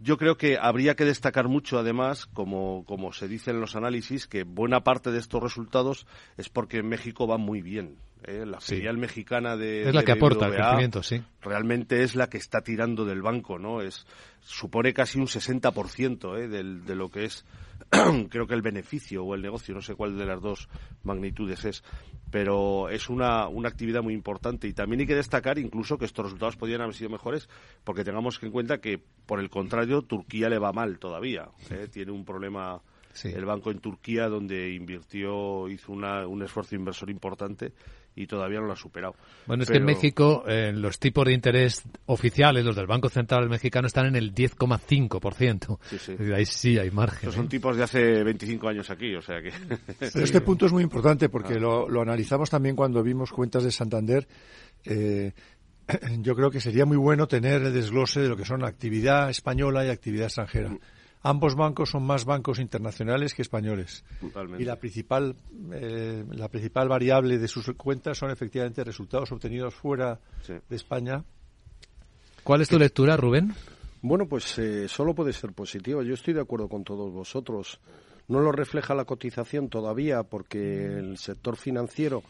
[0.02, 4.28] Yo creo que habría que destacar mucho, además, como, como se dice en los análisis,
[4.28, 6.08] que buena parte de estos resultados
[6.38, 7.98] es porque México va muy bien.
[8.24, 8.46] ¿eh?
[8.46, 9.90] La filial mexicana de.
[9.90, 11.22] Es la que aporta el crecimiento, sí.
[11.42, 13.82] Realmente es la que está tirando del banco, ¿no?
[13.82, 14.06] Es,
[14.42, 16.48] supone casi un 60% ¿eh?
[16.48, 17.46] del, de lo que es
[18.30, 20.70] creo que el beneficio o el negocio, no sé cuál de las dos
[21.04, 21.84] magnitudes es,
[22.30, 26.26] pero es una, una actividad muy importante y también hay que destacar incluso que estos
[26.26, 27.50] resultados podrían haber sido mejores
[27.84, 31.50] porque tengamos en cuenta que, por el contrario, Turquía le va mal todavía.
[31.70, 31.88] ¿eh?
[31.92, 32.82] Tiene un problema
[33.24, 37.74] el banco en Turquía donde invirtió, hizo un esfuerzo inversor importante
[38.16, 39.16] y todavía no lo ha superado.
[39.46, 43.48] Bueno, es que en México eh, los tipos de interés oficiales, los del Banco Central
[43.50, 45.80] Mexicano, están en el 10,5%.
[45.84, 46.16] Sí, sí.
[46.34, 47.32] Ahí sí hay margen.
[47.32, 47.50] son ¿eh?
[47.50, 49.50] tipos de hace 25 años aquí, o sea que...
[50.02, 51.60] este punto es muy importante porque ah.
[51.60, 54.28] lo, analizamos también cuando vimos cuentas de Santander.
[54.86, 55.34] Eh,
[56.22, 59.86] yo creo que sería muy bueno tener el desglose de lo que son actividad española
[59.86, 60.70] y actividad extranjera.
[60.70, 60.80] Mm.
[61.22, 64.06] Ambos bancos son más bancos internacionales que españoles.
[64.58, 65.36] Y la principal,
[65.74, 71.26] eh, la principal variable de sus cuentas son efectivamente resultados obtenidos fuera de España.
[72.44, 73.54] ¿Cuál es tu lectura, Rubén?
[74.02, 76.04] Bueno, pues eh, solo puede ser positivo.
[76.04, 77.82] Yo estoy de acuerdo con todos vosotros.
[78.30, 82.24] No lo refleja la cotización todavía porque el sector financiero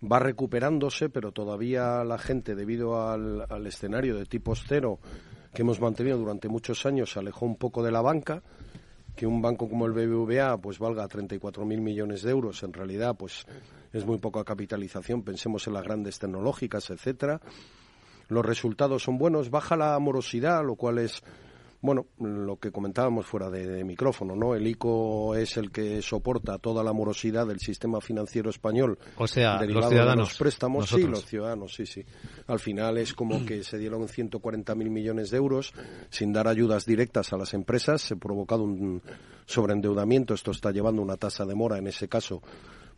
[0.00, 4.98] va recuperándose, pero todavía la gente, debido al, al escenario de tipos cero,
[5.52, 8.42] que hemos mantenido durante muchos años se alejó un poco de la banca,
[9.16, 13.46] que un banco como el BBVA pues valga 34.000 millones de euros, en realidad pues
[13.92, 17.40] es muy poca capitalización, pensemos en las grandes tecnológicas, etcétera.
[18.28, 21.22] Los resultados son buenos, baja la morosidad, lo cual es
[21.80, 24.54] bueno, lo que comentábamos fuera de, micrófono, ¿no?
[24.54, 28.98] El ICO es el que soporta toda la morosidad del sistema financiero español.
[29.16, 30.30] O sea, los ciudadanos.
[30.30, 32.04] los préstamos, sí, los ciudadanos, sí, sí.
[32.48, 35.72] Al final es como que se dieron 140.000 millones de euros
[36.10, 38.02] sin dar ayudas directas a las empresas.
[38.02, 39.00] Se ha provocado un
[39.46, 40.34] sobreendeudamiento.
[40.34, 42.42] Esto está llevando una tasa de mora, en ese caso,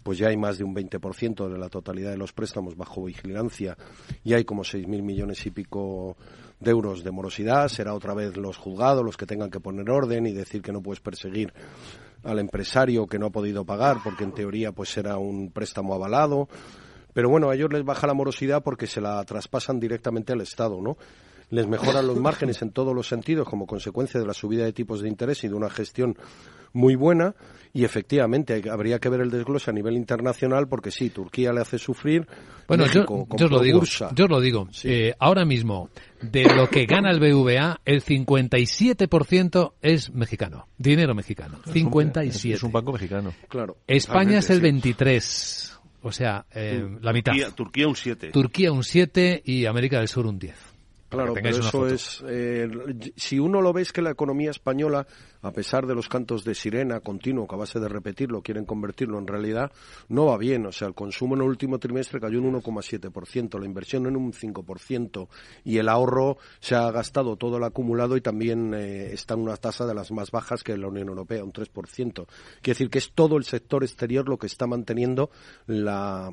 [0.02, 3.76] pues ya hay más de un 20% de la totalidad de los préstamos bajo vigilancia
[4.24, 6.16] y hay como 6.000 millones y pico
[6.58, 10.26] de euros de morosidad, será otra vez los juzgados los que tengan que poner orden
[10.26, 11.52] y decir que no puedes perseguir
[12.22, 16.48] al empresario que no ha podido pagar porque en teoría pues será un préstamo avalado.
[17.12, 20.80] Pero bueno, a ellos les baja la morosidad porque se la traspasan directamente al Estado,
[20.80, 20.96] ¿no?
[21.50, 25.02] Les mejoran los márgenes en todos los sentidos como consecuencia de la subida de tipos
[25.02, 26.16] de interés y de una gestión
[26.72, 27.34] muy buena
[27.72, 31.78] y efectivamente habría que ver el desglose a nivel internacional porque sí, Turquía le hace
[31.78, 32.26] sufrir.
[32.66, 33.82] Bueno, yo, os lo digo,
[34.14, 34.68] yo lo digo.
[34.84, 41.60] Eh, ahora mismo, de lo que gana el BVA, el 57% es mexicano, dinero mexicano.
[41.72, 42.56] 57.
[42.56, 43.32] Es un banco mexicano.
[43.48, 43.78] Claro.
[43.86, 45.80] España es el 23.
[46.02, 47.32] O sea, eh, la mitad.
[47.54, 48.30] Turquía, un 7.
[48.30, 50.69] Turquía un 7 y América del Sur un 10.
[51.10, 52.22] Claro, pero eso es.
[52.28, 52.68] Eh,
[53.16, 55.08] si uno lo ve es que la economía española,
[55.42, 59.18] a pesar de los cantos de sirena continuo, que a base de repetirlo quieren convertirlo
[59.18, 59.72] en realidad,
[60.08, 60.66] no va bien.
[60.66, 64.32] O sea, el consumo en el último trimestre cayó un 1,7%, la inversión en un
[64.32, 65.28] 5%
[65.64, 69.56] y el ahorro se ha gastado todo el acumulado y también eh, está en una
[69.56, 71.72] tasa de las más bajas que en la Unión Europea, un 3%.
[71.72, 72.26] Quiere
[72.62, 75.30] decir que es todo el sector exterior lo que está manteniendo
[75.66, 76.30] la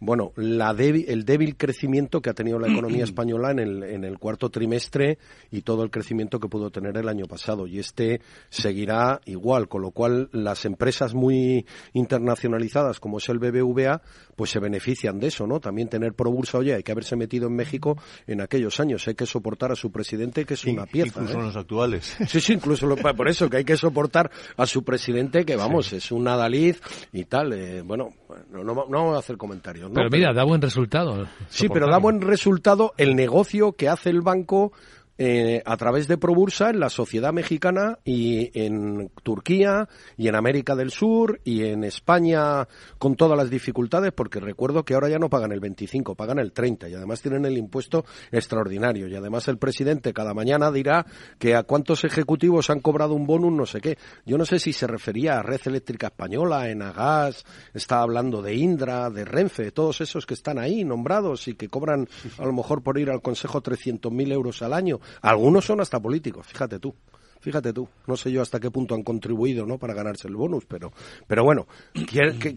[0.00, 4.18] bueno, la el débil crecimiento que ha tenido la economía española en el, en el
[4.18, 5.18] cuarto trimestre
[5.50, 7.66] y todo el crecimiento que pudo tener el año pasado.
[7.66, 14.02] Y este seguirá igual, con lo cual las empresas muy internacionalizadas como es el BBVA,
[14.36, 15.60] pues se benefician de eso, ¿no?
[15.60, 19.26] También tener Probursa, oye, hay que haberse metido en México en aquellos años, hay que
[19.26, 21.20] soportar a su presidente que es una pieza.
[21.20, 21.42] Incluso ¿eh?
[21.42, 22.16] los actuales.
[22.28, 26.12] Sí, sí, incluso por eso que hay que soportar a su presidente que, vamos, es
[26.12, 26.76] un adalid
[27.12, 27.52] y tal.
[27.54, 28.10] Eh, bueno,
[28.50, 29.87] no, no, no vamos a hacer comentarios.
[29.92, 31.26] Pero mira, da buen resultado.
[31.48, 34.72] Sí, pero da buen resultado el negocio que hace el banco
[35.18, 40.76] eh, a través de Probursa en la sociedad mexicana y en Turquía y en América
[40.76, 45.28] del Sur y en España con todas las dificultades porque recuerdo que ahora ya no
[45.28, 49.58] pagan el 25, pagan el 30 y además tienen el impuesto extraordinario y además el
[49.58, 51.04] presidente cada mañana dirá
[51.38, 53.98] que a cuántos ejecutivos han cobrado un bonus no sé qué.
[54.24, 57.44] Yo no sé si se refería a Red Eléctrica Española, Enagas,
[57.74, 62.08] está hablando de Indra, de Renfe, todos esos que están ahí nombrados y que cobran
[62.38, 66.46] a lo mejor por ir al Consejo 300.000 euros al año algunos son hasta políticos,
[66.46, 66.94] fíjate tú.
[67.40, 69.78] Fíjate tú, no sé yo hasta qué punto han contribuido ¿no?
[69.78, 70.92] para ganarse el bonus, pero,
[71.28, 71.68] pero bueno,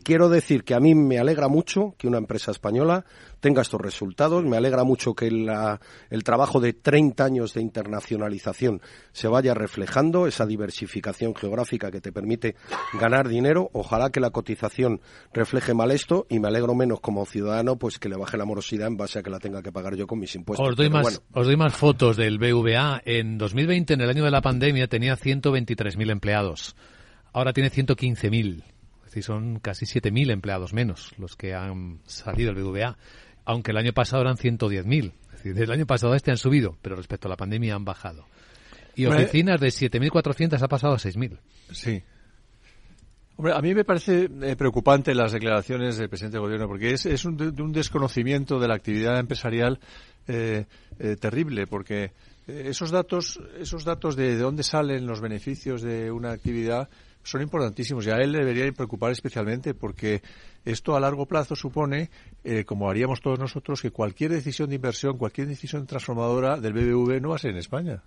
[0.04, 3.06] quiero decir que a mí me alegra mucho que una empresa española
[3.42, 4.46] tenga estos resultados.
[4.46, 8.82] Me alegra mucho que el trabajo de 30 años de internacionalización
[9.12, 12.56] se vaya reflejando, esa diversificación geográfica que te permite
[12.94, 13.70] ganar dinero.
[13.74, 15.02] Ojalá que la cotización
[15.34, 18.88] refleje mal esto y me alegro menos como ciudadano pues que le baje la morosidad
[18.88, 20.70] en base a que la tenga que pagar yo con mis impuestos.
[20.70, 23.02] Os doy, más, os doy más fotos del BVA.
[23.04, 26.76] En 2020, en el año de la pandemia, tenía 123.000 empleados.
[27.34, 28.64] Ahora tiene 115.000.
[29.12, 32.98] Es decir, son casi 7.000 empleados menos los que han salido del BVA
[33.46, 35.12] aunque el año pasado eran 110.000.
[35.24, 37.76] Es decir, desde el año pasado a este han subido, pero respecto a la pandemia
[37.76, 38.26] han bajado.
[38.96, 41.38] Y oficinas de 7.400 ha pasado a 6.000.
[41.72, 42.04] Sí.
[43.38, 47.06] Hombre, a mí me parece eh, preocupante las declaraciones del presidente del gobierno, porque es,
[47.06, 49.80] es un, un, desconocimiento de la actividad empresarial
[50.28, 50.66] eh,
[51.00, 52.12] eh, terrible, porque
[52.46, 56.90] esos datos, esos datos de, de dónde salen los beneficios de una actividad
[57.24, 60.22] son importantísimos y a él debería preocupar especialmente porque
[60.66, 62.10] esto a largo plazo supone,
[62.44, 67.22] eh, como haríamos todos nosotros, que cualquier decisión de inversión, cualquier decisión transformadora del BBV
[67.22, 68.04] no va a ser en España.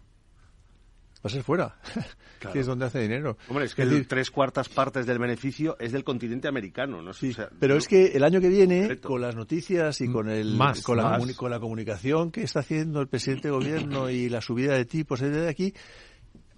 [1.24, 1.74] Va a ser fuera,
[2.52, 3.38] que es donde hace dinero.
[3.48, 7.14] Hombre, es que tres cuartas partes del beneficio es del continente americano, ¿no?
[7.14, 10.98] Sí, pero es que el año que viene, con las noticias y con el con,
[10.98, 14.84] la, con la comunicación que está haciendo el presidente de gobierno y la subida de
[14.84, 15.72] tipos de aquí,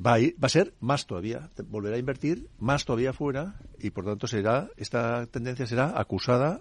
[0.05, 4.05] va a, va a ser más todavía, volverá a invertir más todavía fuera y por
[4.05, 6.61] tanto será esta tendencia será acusada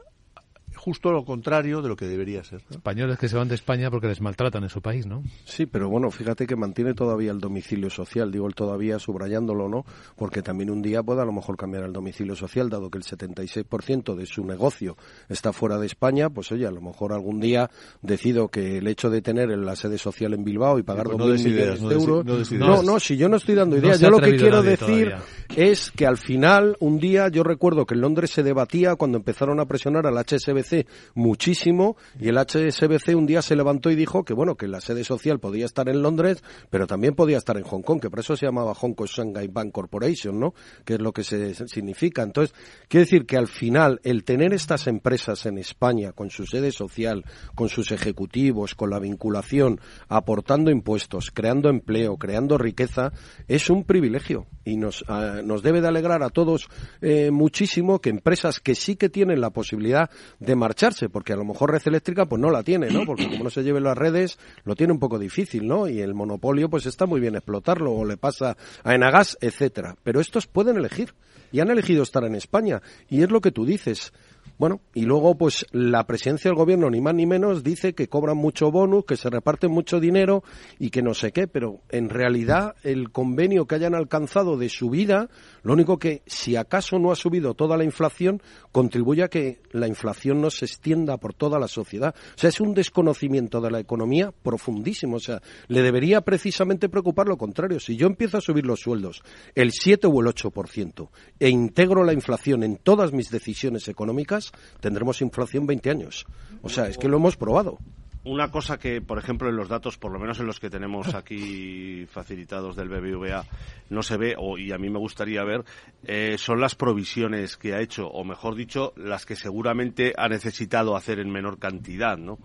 [0.75, 2.61] justo lo contrario de lo que debería ser.
[2.69, 5.23] Españoles que se van de España porque les maltratan en su país, ¿no?
[5.45, 9.85] Sí, pero bueno, fíjate que mantiene todavía el domicilio social, digo el todavía subrayándolo, ¿no?
[10.15, 13.03] Porque también un día puede a lo mejor cambiar el domicilio social, dado que el
[13.03, 14.97] 76% de su negocio
[15.29, 17.69] está fuera de España, pues oye, a lo mejor algún día
[18.01, 21.43] decido que el hecho de tener la sede social en Bilbao y pagar pues dos
[21.43, 22.51] millones de euros...
[22.51, 25.13] No, no, si yo no estoy dando ideas, yo lo que quiero decir
[25.55, 29.59] es que al final, un día, yo recuerdo que en Londres se debatía cuando empezaron
[29.59, 30.64] a presionar al HSBC
[31.13, 35.03] muchísimo y el HSBC un día se levantó y dijo que bueno, que la sede
[35.03, 38.35] social podía estar en Londres, pero también podía estar en Hong Kong, que por eso
[38.35, 40.53] se llamaba Hong Kong Shanghai Bank Corporation, ¿no?
[40.83, 42.23] Que es lo que se significa.
[42.23, 42.55] Entonces,
[42.87, 47.25] quiere decir que al final el tener estas empresas en España con su sede social,
[47.55, 53.11] con sus ejecutivos, con la vinculación, aportando impuestos, creando empleo, creando riqueza,
[53.47, 56.67] es un privilegio y nos, ah, nos debe de alegrar a todos
[57.01, 60.09] eh, muchísimo que empresas que sí que tienen la posibilidad
[60.39, 63.05] de marcharse, porque a lo mejor Red Eléctrica pues no la tiene, ¿no?
[63.05, 65.87] Porque como no se lleven las redes, lo tiene un poco difícil, ¿no?
[65.87, 69.95] Y el monopolio pues está muy bien explotarlo, o le pasa a Enagas, etcétera.
[70.03, 71.13] Pero estos pueden elegir,
[71.51, 74.11] y han elegido estar en España, y es lo que tú dices.
[74.57, 78.37] Bueno, y luego pues la presidencia del gobierno ni más ni menos dice que cobran
[78.37, 80.43] mucho bonus, que se reparten mucho dinero
[80.79, 85.29] y que no sé qué, pero en realidad el convenio que hayan alcanzado de subida,
[85.63, 88.41] lo único que si acaso no ha subido toda la inflación,
[88.71, 92.15] contribuye a que la inflación no se extienda por toda la sociedad.
[92.35, 95.17] O sea, es un desconocimiento de la economía profundísimo.
[95.17, 97.79] O sea, le debería precisamente preocupar lo contrario.
[97.79, 99.21] Si yo empiezo a subir los sueldos
[99.53, 104.34] el 7 o el 8% e integro la inflación en todas mis decisiones económicas,
[104.79, 106.25] tendremos inflación 20 años.
[106.61, 107.77] O sea, es que lo hemos probado.
[108.23, 111.13] una cosa que, por ejemplo, en los datos, por lo menos en los que tenemos
[111.13, 113.45] aquí facilitados del BBVA,
[113.91, 115.63] no se ve, o, y a mí me gustaría ver,
[116.03, 120.95] eh, son las provisiones que ha hecho, o mejor dicho, las que seguramente ha necesitado
[120.95, 122.39] hacer en menor cantidad, ¿no?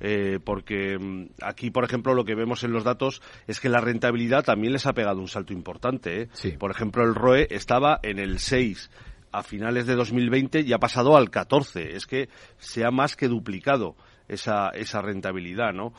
[0.00, 3.80] Eh, porque mm, aquí, por ejemplo, lo que vemos en los datos es que la
[3.80, 6.22] rentabilidad también les ha pegado un salto importante.
[6.22, 6.56] ¿eh?
[6.58, 8.90] Por ejemplo, el ROE estaba en el 6
[9.32, 11.96] a finales de 2020 y ha pasado al 14.
[11.96, 12.28] Es que
[12.58, 13.96] se ha más que duplicado
[14.28, 15.92] esa, esa rentabilidad, ¿no?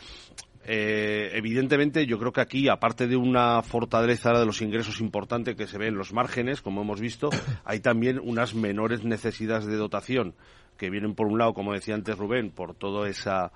[0.64, 5.66] Eh, evidentemente, yo creo que aquí, aparte de una fortaleza de los ingresos importante que
[5.66, 7.30] se ve en los márgenes, como hemos visto,
[7.66, 10.36] hay también unas menores necesidades de dotación
[10.78, 13.52] que vienen, por un lado, como decía antes Rubén, por toda esa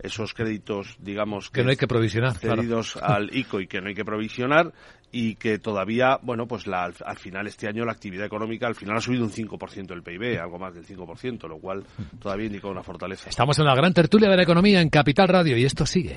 [0.00, 3.94] esos créditos, digamos, que, no hay que provisionar, cedidos al ICO y que no hay
[3.94, 4.72] que provisionar
[5.10, 8.96] y que todavía, bueno, pues la, al, final este año la actividad económica al final
[8.96, 11.84] ha subido un 5% del PIB, algo más del 5%, lo cual
[12.20, 13.30] todavía indica una fortaleza.
[13.30, 16.16] Estamos en la gran tertulia de la economía en Capital Radio y esto sigue.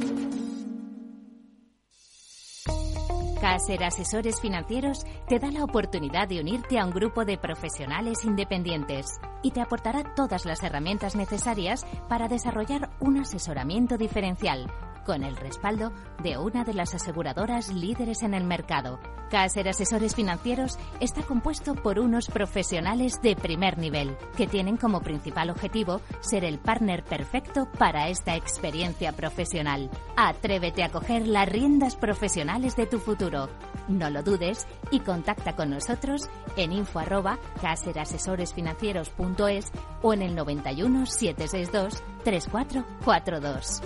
[3.41, 9.07] Caser Asesores Financieros te da la oportunidad de unirte a un grupo de profesionales independientes
[9.41, 14.71] y te aportará todas las herramientas necesarias para desarrollar un asesoramiento diferencial
[15.05, 15.91] con el respaldo
[16.23, 18.99] de una de las aseguradoras líderes en el mercado.
[19.29, 25.49] Caser Asesores Financieros está compuesto por unos profesionales de primer nivel que tienen como principal
[25.49, 29.89] objetivo ser el partner perfecto para esta experiencia profesional.
[30.17, 33.47] Atrévete a coger las riendas profesionales de tu futuro.
[33.87, 39.71] No lo dudes y contacta con nosotros en info arroba caserasesoresfinancieros.es
[40.01, 43.81] o en el 91 762 3442.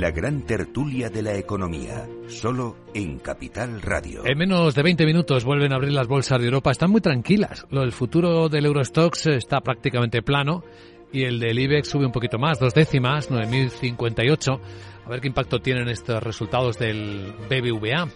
[0.00, 4.22] La gran tertulia de la economía, solo en Capital Radio.
[4.24, 6.70] En menos de 20 minutos vuelven a abrir las bolsas de Europa.
[6.70, 7.66] Están muy tranquilas.
[7.70, 10.64] El futuro del Eurostox está prácticamente plano
[11.12, 14.60] y el del IBEX sube un poquito más, dos décimas, 9.058.
[15.04, 18.08] A ver qué impacto tienen estos resultados del BBVA,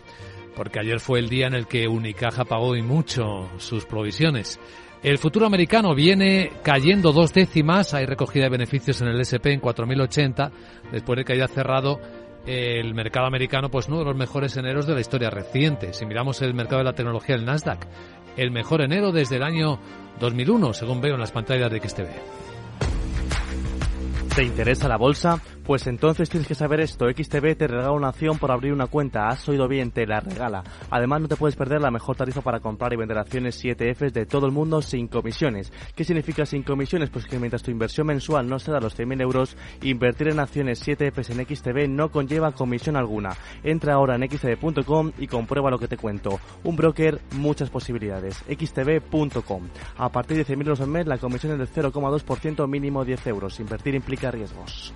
[0.56, 4.58] porque ayer fue el día en el que Unicaja pagó y mucho sus provisiones.
[5.02, 9.60] El futuro americano viene cayendo dos décimas, hay recogida de beneficios en el SP en
[9.60, 10.50] 4.080,
[10.90, 12.00] después de que haya cerrado
[12.46, 15.92] el mercado americano, pues uno de los mejores eneros de la historia reciente.
[15.92, 17.86] Si miramos el mercado de la tecnología, el Nasdaq,
[18.36, 19.78] el mejor enero desde el año
[20.20, 22.45] 2001, según veo en las pantallas de XTV.
[24.36, 25.40] ¿Te interesa la bolsa?
[25.64, 27.06] Pues entonces tienes que saber esto.
[27.06, 29.28] XTB te regala una acción por abrir una cuenta.
[29.28, 30.62] Has oído bien, te la regala.
[30.90, 34.26] Además, no te puedes perder la mejor tarifa para comprar y vender acciones 7Fs de
[34.26, 35.72] todo el mundo sin comisiones.
[35.94, 37.08] ¿Qué significa sin comisiones?
[37.08, 40.86] Pues que mientras tu inversión mensual no sea de los 100.000 euros, invertir en acciones
[40.86, 43.30] 7Fs en XTB no conlleva comisión alguna.
[43.64, 46.38] Entra ahora en xtb.com y comprueba lo que te cuento.
[46.62, 48.44] Un broker, muchas posibilidades.
[48.46, 49.62] xtb.com.
[49.96, 53.58] A partir de 100.000 euros al mes, la comisión es del 0,2% mínimo 10 euros.
[53.60, 54.92] Invertir implica riesgos.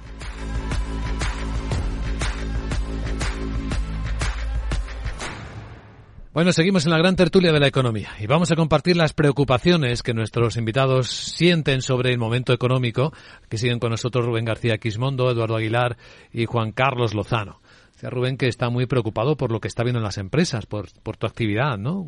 [6.33, 10.05] Bueno, seguimos en la gran tertulia de la economía y vamos a compartir las preocupaciones
[10.05, 13.13] que nuestros invitados sienten sobre el momento económico,
[13.49, 15.97] que siguen con nosotros Rubén García Quismondo, Eduardo Aguilar
[16.33, 17.61] y Juan Carlos Lozano.
[18.01, 21.27] Rubén que está muy preocupado por lo que está viendo en las empresas, por tu
[21.27, 22.07] actividad, ¿no?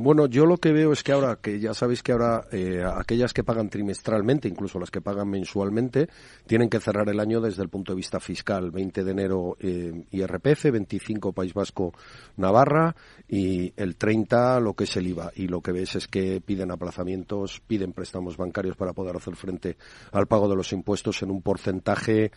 [0.00, 3.34] Bueno, yo lo que veo es que ahora, que ya sabéis que ahora eh, aquellas
[3.34, 6.08] que pagan trimestralmente, incluso las que pagan mensualmente,
[6.46, 8.70] tienen que cerrar el año desde el punto de vista fiscal.
[8.70, 11.94] 20 de enero eh, IRPF, 25 País Vasco
[12.36, 12.94] Navarra
[13.28, 15.32] y el 30 lo que es el IVA.
[15.34, 19.78] Y lo que ves es que piden aplazamientos, piden préstamos bancarios para poder hacer frente
[20.12, 22.30] al pago de los impuestos en un porcentaje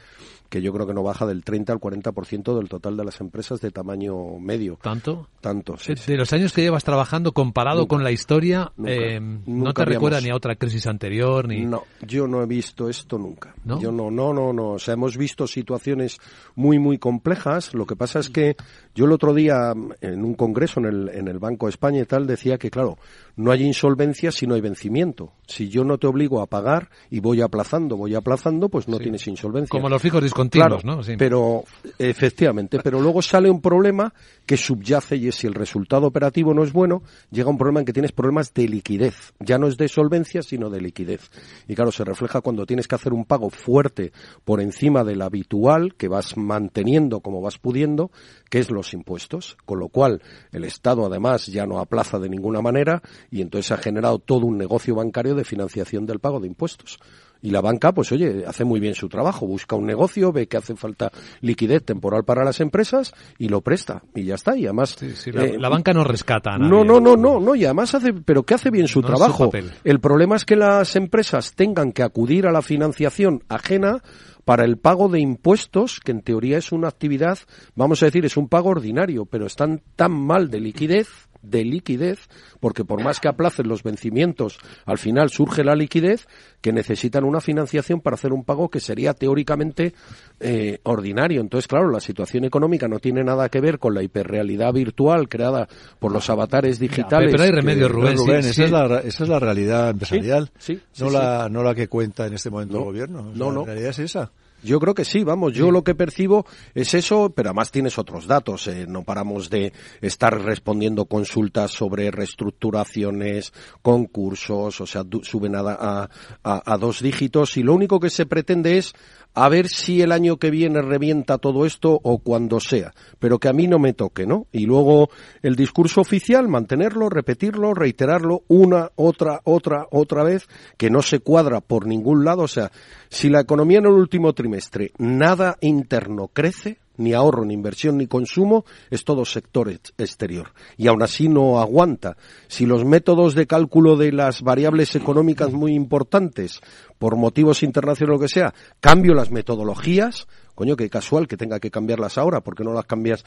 [0.49, 3.61] que yo creo que no baja del 30 al 40% del total de las empresas
[3.61, 4.79] de tamaño medio.
[4.81, 5.29] ¿Tanto?
[5.39, 5.93] Tanto, sí.
[6.07, 10.21] De, los años que llevas trabajando con comparado con la historia, eh, no te recuerda
[10.21, 11.65] ni a otra crisis anterior ni.
[11.65, 13.53] No, yo no he visto esto nunca.
[13.65, 14.69] Yo no, no, no, no.
[14.71, 16.17] O sea, hemos visto situaciones
[16.55, 17.73] muy, muy complejas.
[17.73, 18.55] Lo que pasa es que
[18.95, 22.05] yo el otro día en un congreso en el, en el Banco de España y
[22.05, 22.97] tal decía que, claro,
[23.41, 25.33] no hay insolvencia si no hay vencimiento.
[25.47, 29.27] Si yo no te obligo a pagar y voy aplazando, voy aplazando, pues no tienes
[29.27, 29.69] insolvencia.
[29.69, 31.03] Como los fijos discontinuos, Claro, ¿no?
[31.03, 31.15] Sí.
[31.17, 31.63] Pero,
[31.97, 34.13] efectivamente, pero luego sale un problema
[34.45, 37.85] que subyace y es si el resultado operativo no es bueno, llega un problema en
[37.85, 39.33] que tienes problemas de liquidez.
[39.39, 41.31] Ya no es de solvencia, sino de liquidez.
[41.67, 44.11] Y claro, se refleja cuando tienes que hacer un pago fuerte
[44.45, 48.11] por encima del habitual, que vas manteniendo como vas pudiendo,
[48.49, 49.57] que es los impuestos.
[49.65, 50.21] Con lo cual,
[50.51, 53.01] el Estado además ya no aplaza de ninguna manera
[53.31, 56.99] y entonces se ha generado todo un negocio bancario de financiación del pago de impuestos.
[57.41, 60.57] Y la banca, pues oye, hace muy bien su trabajo, busca un negocio, ve que
[60.57, 64.03] hace falta liquidez temporal para las empresas y lo presta.
[64.13, 64.55] Y ya está.
[64.55, 64.97] Y además...
[65.25, 66.69] la, eh, la banca no rescata a nadie.
[66.69, 69.13] no, no, no, no, no, y además hace, pero que hace bien su No es
[69.13, 69.49] su trabajo.
[69.83, 74.03] el problema es que las empresas tengan que acudir a la financiación ajena
[74.45, 77.39] para el pago de impuestos, que en teoría es una actividad,
[77.75, 81.07] vamos a decir, es un pago ordinario, pero están tan mal de liquidez
[81.41, 82.19] de liquidez,
[82.59, 86.27] porque por más que aplacen los vencimientos, al final surge la liquidez,
[86.61, 89.93] que necesitan una financiación para hacer un pago que sería teóricamente
[90.39, 91.41] eh, ordinario.
[91.41, 95.67] Entonces, claro, la situación económica no tiene nada que ver con la hiperrealidad virtual creada
[95.99, 97.31] por los avatares digitales.
[97.31, 98.63] pero hay remedio, que- Rubén, Rubén, sí, esa, sí.
[98.63, 101.09] Es la, esa es la realidad empresarial, sí, no.
[101.09, 103.19] La, no la que cuenta en este momento el gobierno.
[103.19, 103.59] O sea, no, no.
[103.61, 104.31] La realidad es esa.
[104.63, 106.45] Yo creo que sí, vamos, yo lo que percibo
[106.75, 108.67] es eso, pero además tienes otros datos.
[108.67, 116.09] eh, no paramos de estar respondiendo consultas sobre reestructuraciones, concursos, o sea, suben a, a-
[116.43, 118.93] a- a dos dígitos y lo único que se pretende es
[119.33, 123.47] a ver si el año que viene revienta todo esto o cuando sea, pero que
[123.47, 124.47] a mí no me toque, ¿no?
[124.51, 125.09] Y luego
[125.41, 131.61] el discurso oficial, mantenerlo, repetirlo, reiterarlo una, otra, otra, otra vez, que no se cuadra
[131.61, 132.43] por ningún lado.
[132.43, 132.71] O sea,
[133.09, 138.07] si la economía en el último trimestre nada interno crece, ni ahorro, ni inversión, ni
[138.07, 140.53] consumo, es todo sector ex- exterior.
[140.77, 142.17] Y aún así no aguanta.
[142.47, 146.59] Si los métodos de cálculo de las variables económicas muy importantes,
[146.99, 151.59] por motivos internacionales o lo que sea, cambio las metodologías, coño, qué casual que tenga
[151.59, 153.23] que cambiarlas ahora, porque no las cambias?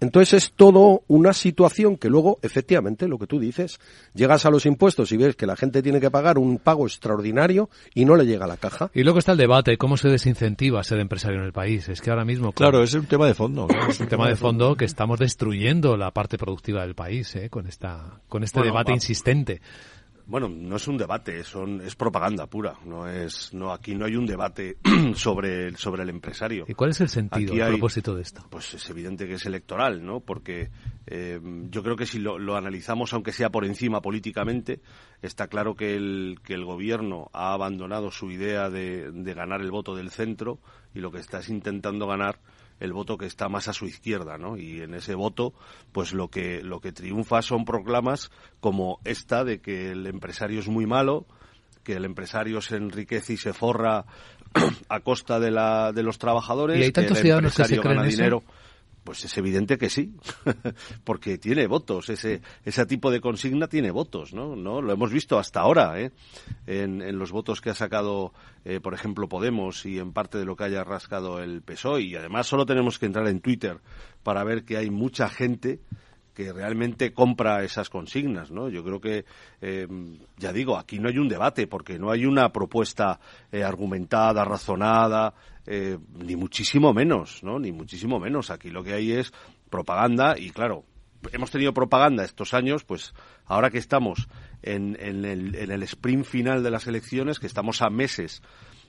[0.00, 3.78] Entonces es todo una situación que luego, efectivamente, lo que tú dices,
[4.14, 7.70] llegas a los impuestos y ves que la gente tiene que pagar un pago extraordinario
[7.94, 8.90] y no le llega a la caja.
[8.94, 11.88] Y luego está el debate, ¿cómo se desincentiva ser empresario en el país?
[11.88, 12.52] Es que ahora mismo...
[12.52, 13.66] Claro, es un tema de fondo.
[13.66, 17.48] claro, Es un tema de fondo que estamos destruyendo la parte productiva del país ¿eh?
[17.50, 19.60] con, esta, con este Bueno, debate va- insistente.
[20.26, 22.74] Bueno, no es un debate, son, es propaganda pura.
[22.84, 24.76] No es, no, aquí no hay un debate
[25.14, 26.64] sobre, el- sobre el empresario.
[26.66, 28.44] ¿Y cuál es el sentido, hay- propósito de esto?
[28.50, 30.18] Pues es evidente que es electoral, ¿no?
[30.20, 30.70] Porque
[31.06, 34.80] eh, yo creo que si lo, lo analizamos, aunque sea por encima políticamente,
[35.22, 39.70] está claro que el, que el gobierno ha abandonado su idea de, de ganar el
[39.70, 40.58] voto del centro
[40.92, 42.40] y lo que está es intentando ganar
[42.80, 44.56] el voto que está más a su izquierda, ¿no?
[44.56, 45.54] Y en ese voto,
[45.92, 50.68] pues lo que lo que triunfa son proclamas como esta de que el empresario es
[50.68, 51.26] muy malo,
[51.82, 54.04] que el empresario se enriquece y se forra
[54.88, 57.82] a costa de la de los trabajadores, ¿Y hay tantos el ciudadanos que se empresario
[57.82, 58.16] creen gana eso?
[58.16, 58.42] dinero.
[59.06, 60.16] Pues es evidente que sí,
[61.04, 64.56] porque tiene votos, ese, ese tipo de consigna tiene votos, ¿no?
[64.56, 64.82] ¿No?
[64.82, 66.10] Lo hemos visto hasta ahora, ¿eh?
[66.66, 68.32] En, en los votos que ha sacado,
[68.64, 72.02] eh, por ejemplo, Podemos y en parte de lo que haya rascado el PSOE.
[72.02, 73.78] Y además solo tenemos que entrar en Twitter
[74.24, 75.78] para ver que hay mucha gente
[76.36, 78.68] que realmente compra esas consignas, ¿no?
[78.68, 79.24] Yo creo que,
[79.62, 79.88] eh,
[80.36, 83.18] ya digo, aquí no hay un debate porque no hay una propuesta
[83.50, 85.32] eh, argumentada, razonada,
[85.66, 87.58] eh, ni muchísimo menos, ¿no?
[87.58, 88.50] Ni muchísimo menos.
[88.50, 89.32] Aquí lo que hay es
[89.70, 90.84] propaganda y, claro,
[91.32, 93.14] hemos tenido propaganda estos años, pues
[93.46, 94.28] ahora que estamos
[94.60, 98.42] en el sprint final de las elecciones, que estamos a meses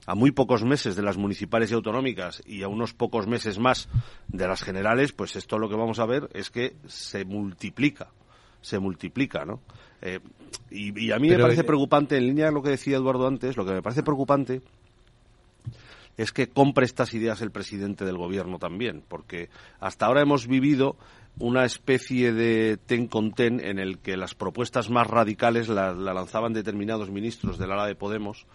[0.08, 3.90] a muy pocos meses de las municipales y autonómicas y a unos pocos meses más
[4.30, 8.08] de las generales, pues esto lo que vamos a ver es que se multiplica,
[8.62, 9.60] se multiplica, ¿no?
[10.02, 10.20] Eh,
[10.72, 12.96] y, y a mí Pero, me parece eh, preocupante, en línea de lo que decía
[12.96, 14.62] Eduardo antes, lo que me parece preocupante
[16.16, 19.50] es que compre estas ideas el presidente del gobierno también, porque
[19.82, 20.96] hasta ahora hemos vivido
[21.38, 26.14] una especie de ten con ten en el que las propuestas más radicales la, la
[26.14, 28.48] lanzaban determinados ministros del ala de Podemos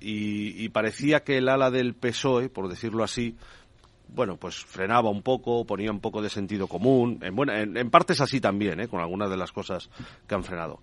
[0.00, 3.36] y, y parecía que el ala del PSOE, por decirlo así,
[4.08, 7.18] bueno, pues frenaba un poco, ponía un poco de sentido común.
[7.22, 8.88] En, buena, en, en parte es así también, ¿eh?
[8.88, 9.90] con algunas de las cosas
[10.26, 10.80] que han frenado.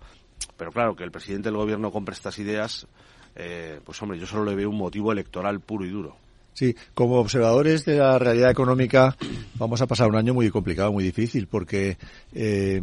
[0.56, 2.86] Pero claro, que el presidente del gobierno compre estas ideas,
[3.34, 6.16] eh, pues hombre, yo solo le veo un motivo electoral puro y duro.
[6.52, 9.14] Sí, como observadores de la realidad económica
[9.56, 11.98] vamos a pasar un año muy complicado, muy difícil, porque
[12.32, 12.80] eh,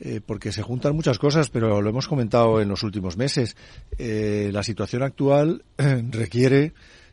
[0.00, 3.56] eh, porque se juntan muchas cosas, pero lo hemos comentado en los últimos meses.
[3.98, 6.72] Eh, la situación actual requiere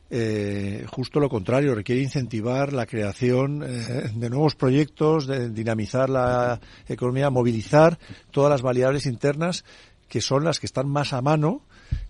[0.10, 6.62] eh, justo lo contrario, requiere incentivar la creación eh, de nuevos proyectos, de dinamizar la
[6.88, 8.00] economía, movilizar
[8.32, 9.66] todas las variables internas
[10.08, 11.62] que son las que están más a mano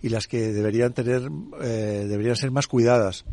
[0.04, 1.24] y las que deberían tener,
[1.62, 3.26] eh, deberían ser más cuidadas.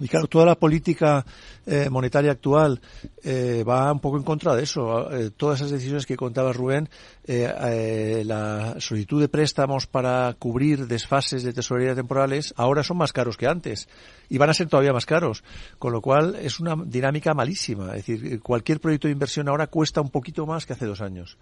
[0.00, 1.24] Y claro, toda la política
[1.66, 2.80] eh, monetaria actual
[3.22, 5.08] eh, va un poco en contra de eso.
[5.12, 6.88] Eh, todas esas decisiones que contaba Rubén,
[7.26, 13.46] la solicitud de préstamos para cubrir desfases de tesorería temporales, ahora son más caros que
[13.46, 13.88] antes
[14.28, 15.44] y van a ser todavía más caros.
[15.78, 17.94] Con lo cual es una dinámica malísima.
[17.94, 21.38] Es decir, cualquier proyecto de inversión ahora cuesta un poquito más que hace dos años.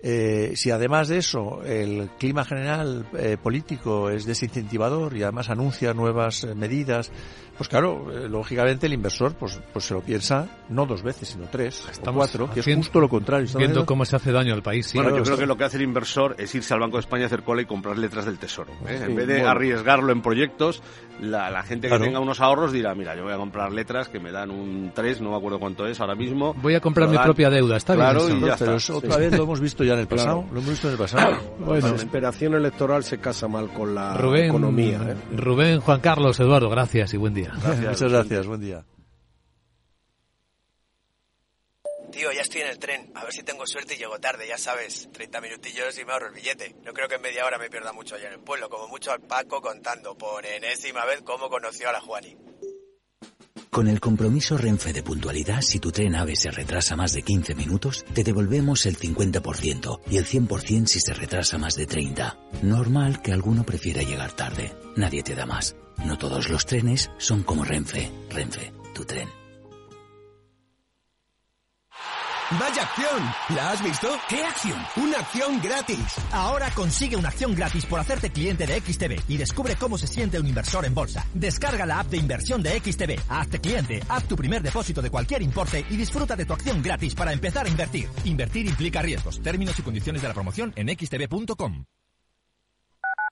[0.00, 5.92] Eh, si además de eso el clima general eh, político es desincentivador y además anuncia
[5.92, 7.10] nuevas eh, medidas,
[7.56, 11.46] pues claro, eh, lógicamente el inversor pues, pues se lo piensa no dos veces, sino
[11.50, 13.48] tres o cuatro, que es justo lo contrario.
[13.56, 14.92] Viendo cómo se hace daño al país.
[14.94, 17.26] bueno, yo creo que lo que hace el inversor es irse al Banco de España,
[17.26, 18.72] hacer cola y comprar letras del Tesoro.
[18.86, 20.82] en vez de arriesgarlo en proyectos,
[21.20, 24.30] la, gente que tenga unos ahorros dirá, mira, yo voy a comprar letras que me
[24.30, 26.54] dan un 3, no me acuerdo cuánto es ahora mismo.
[26.54, 28.38] Voy a comprar mi propia deuda, está claro, bien.
[28.38, 30.44] Y ya pero otra vez lo hemos visto ya en el pasado.
[30.52, 31.36] Lo hemos visto en el pasado.
[31.58, 35.00] Bueno, la desesperación electoral se casa mal con la economía.
[35.08, 35.36] ¿eh?
[35.36, 37.52] Rubén, Juan Carlos, Eduardo, gracias y buen día.
[37.80, 38.84] Muchas gracias, buen día.
[42.10, 43.12] Tío, ya estoy en el tren.
[43.14, 45.08] A ver si tengo suerte y llego tarde, ya sabes.
[45.12, 46.74] 30 minutillos y me ahorro el billete.
[46.84, 48.68] No creo que en media hora me pierda mucho allá en el pueblo.
[48.70, 52.36] Como mucho al Paco contando por enésima vez cómo conoció a la Juani.
[53.70, 57.54] Con el compromiso Renfe de puntualidad, si tu tren AVE se retrasa más de 15
[57.54, 62.36] minutos, te devolvemos el 50% y el 100% si se retrasa más de 30.
[62.62, 64.72] Normal que alguno prefiera llegar tarde.
[64.96, 65.76] Nadie te da más.
[66.04, 68.10] No todos los trenes son como Renfe.
[68.30, 69.28] Renfe, tu tren.
[72.50, 73.34] ¡Vaya acción!
[73.54, 74.08] ¿La has visto?
[74.26, 74.80] ¿Qué acción?
[74.96, 75.98] ¡Una acción gratis!
[76.32, 80.40] Ahora consigue una acción gratis por hacerte cliente de XTB y descubre cómo se siente
[80.40, 81.26] un inversor en bolsa.
[81.34, 85.42] Descarga la app de inversión de XTB, hazte cliente, haz tu primer depósito de cualquier
[85.42, 88.08] importe y disfruta de tu acción gratis para empezar a invertir.
[88.24, 89.42] Invertir implica riesgos.
[89.42, 91.84] Términos y condiciones de la promoción en xtb.com.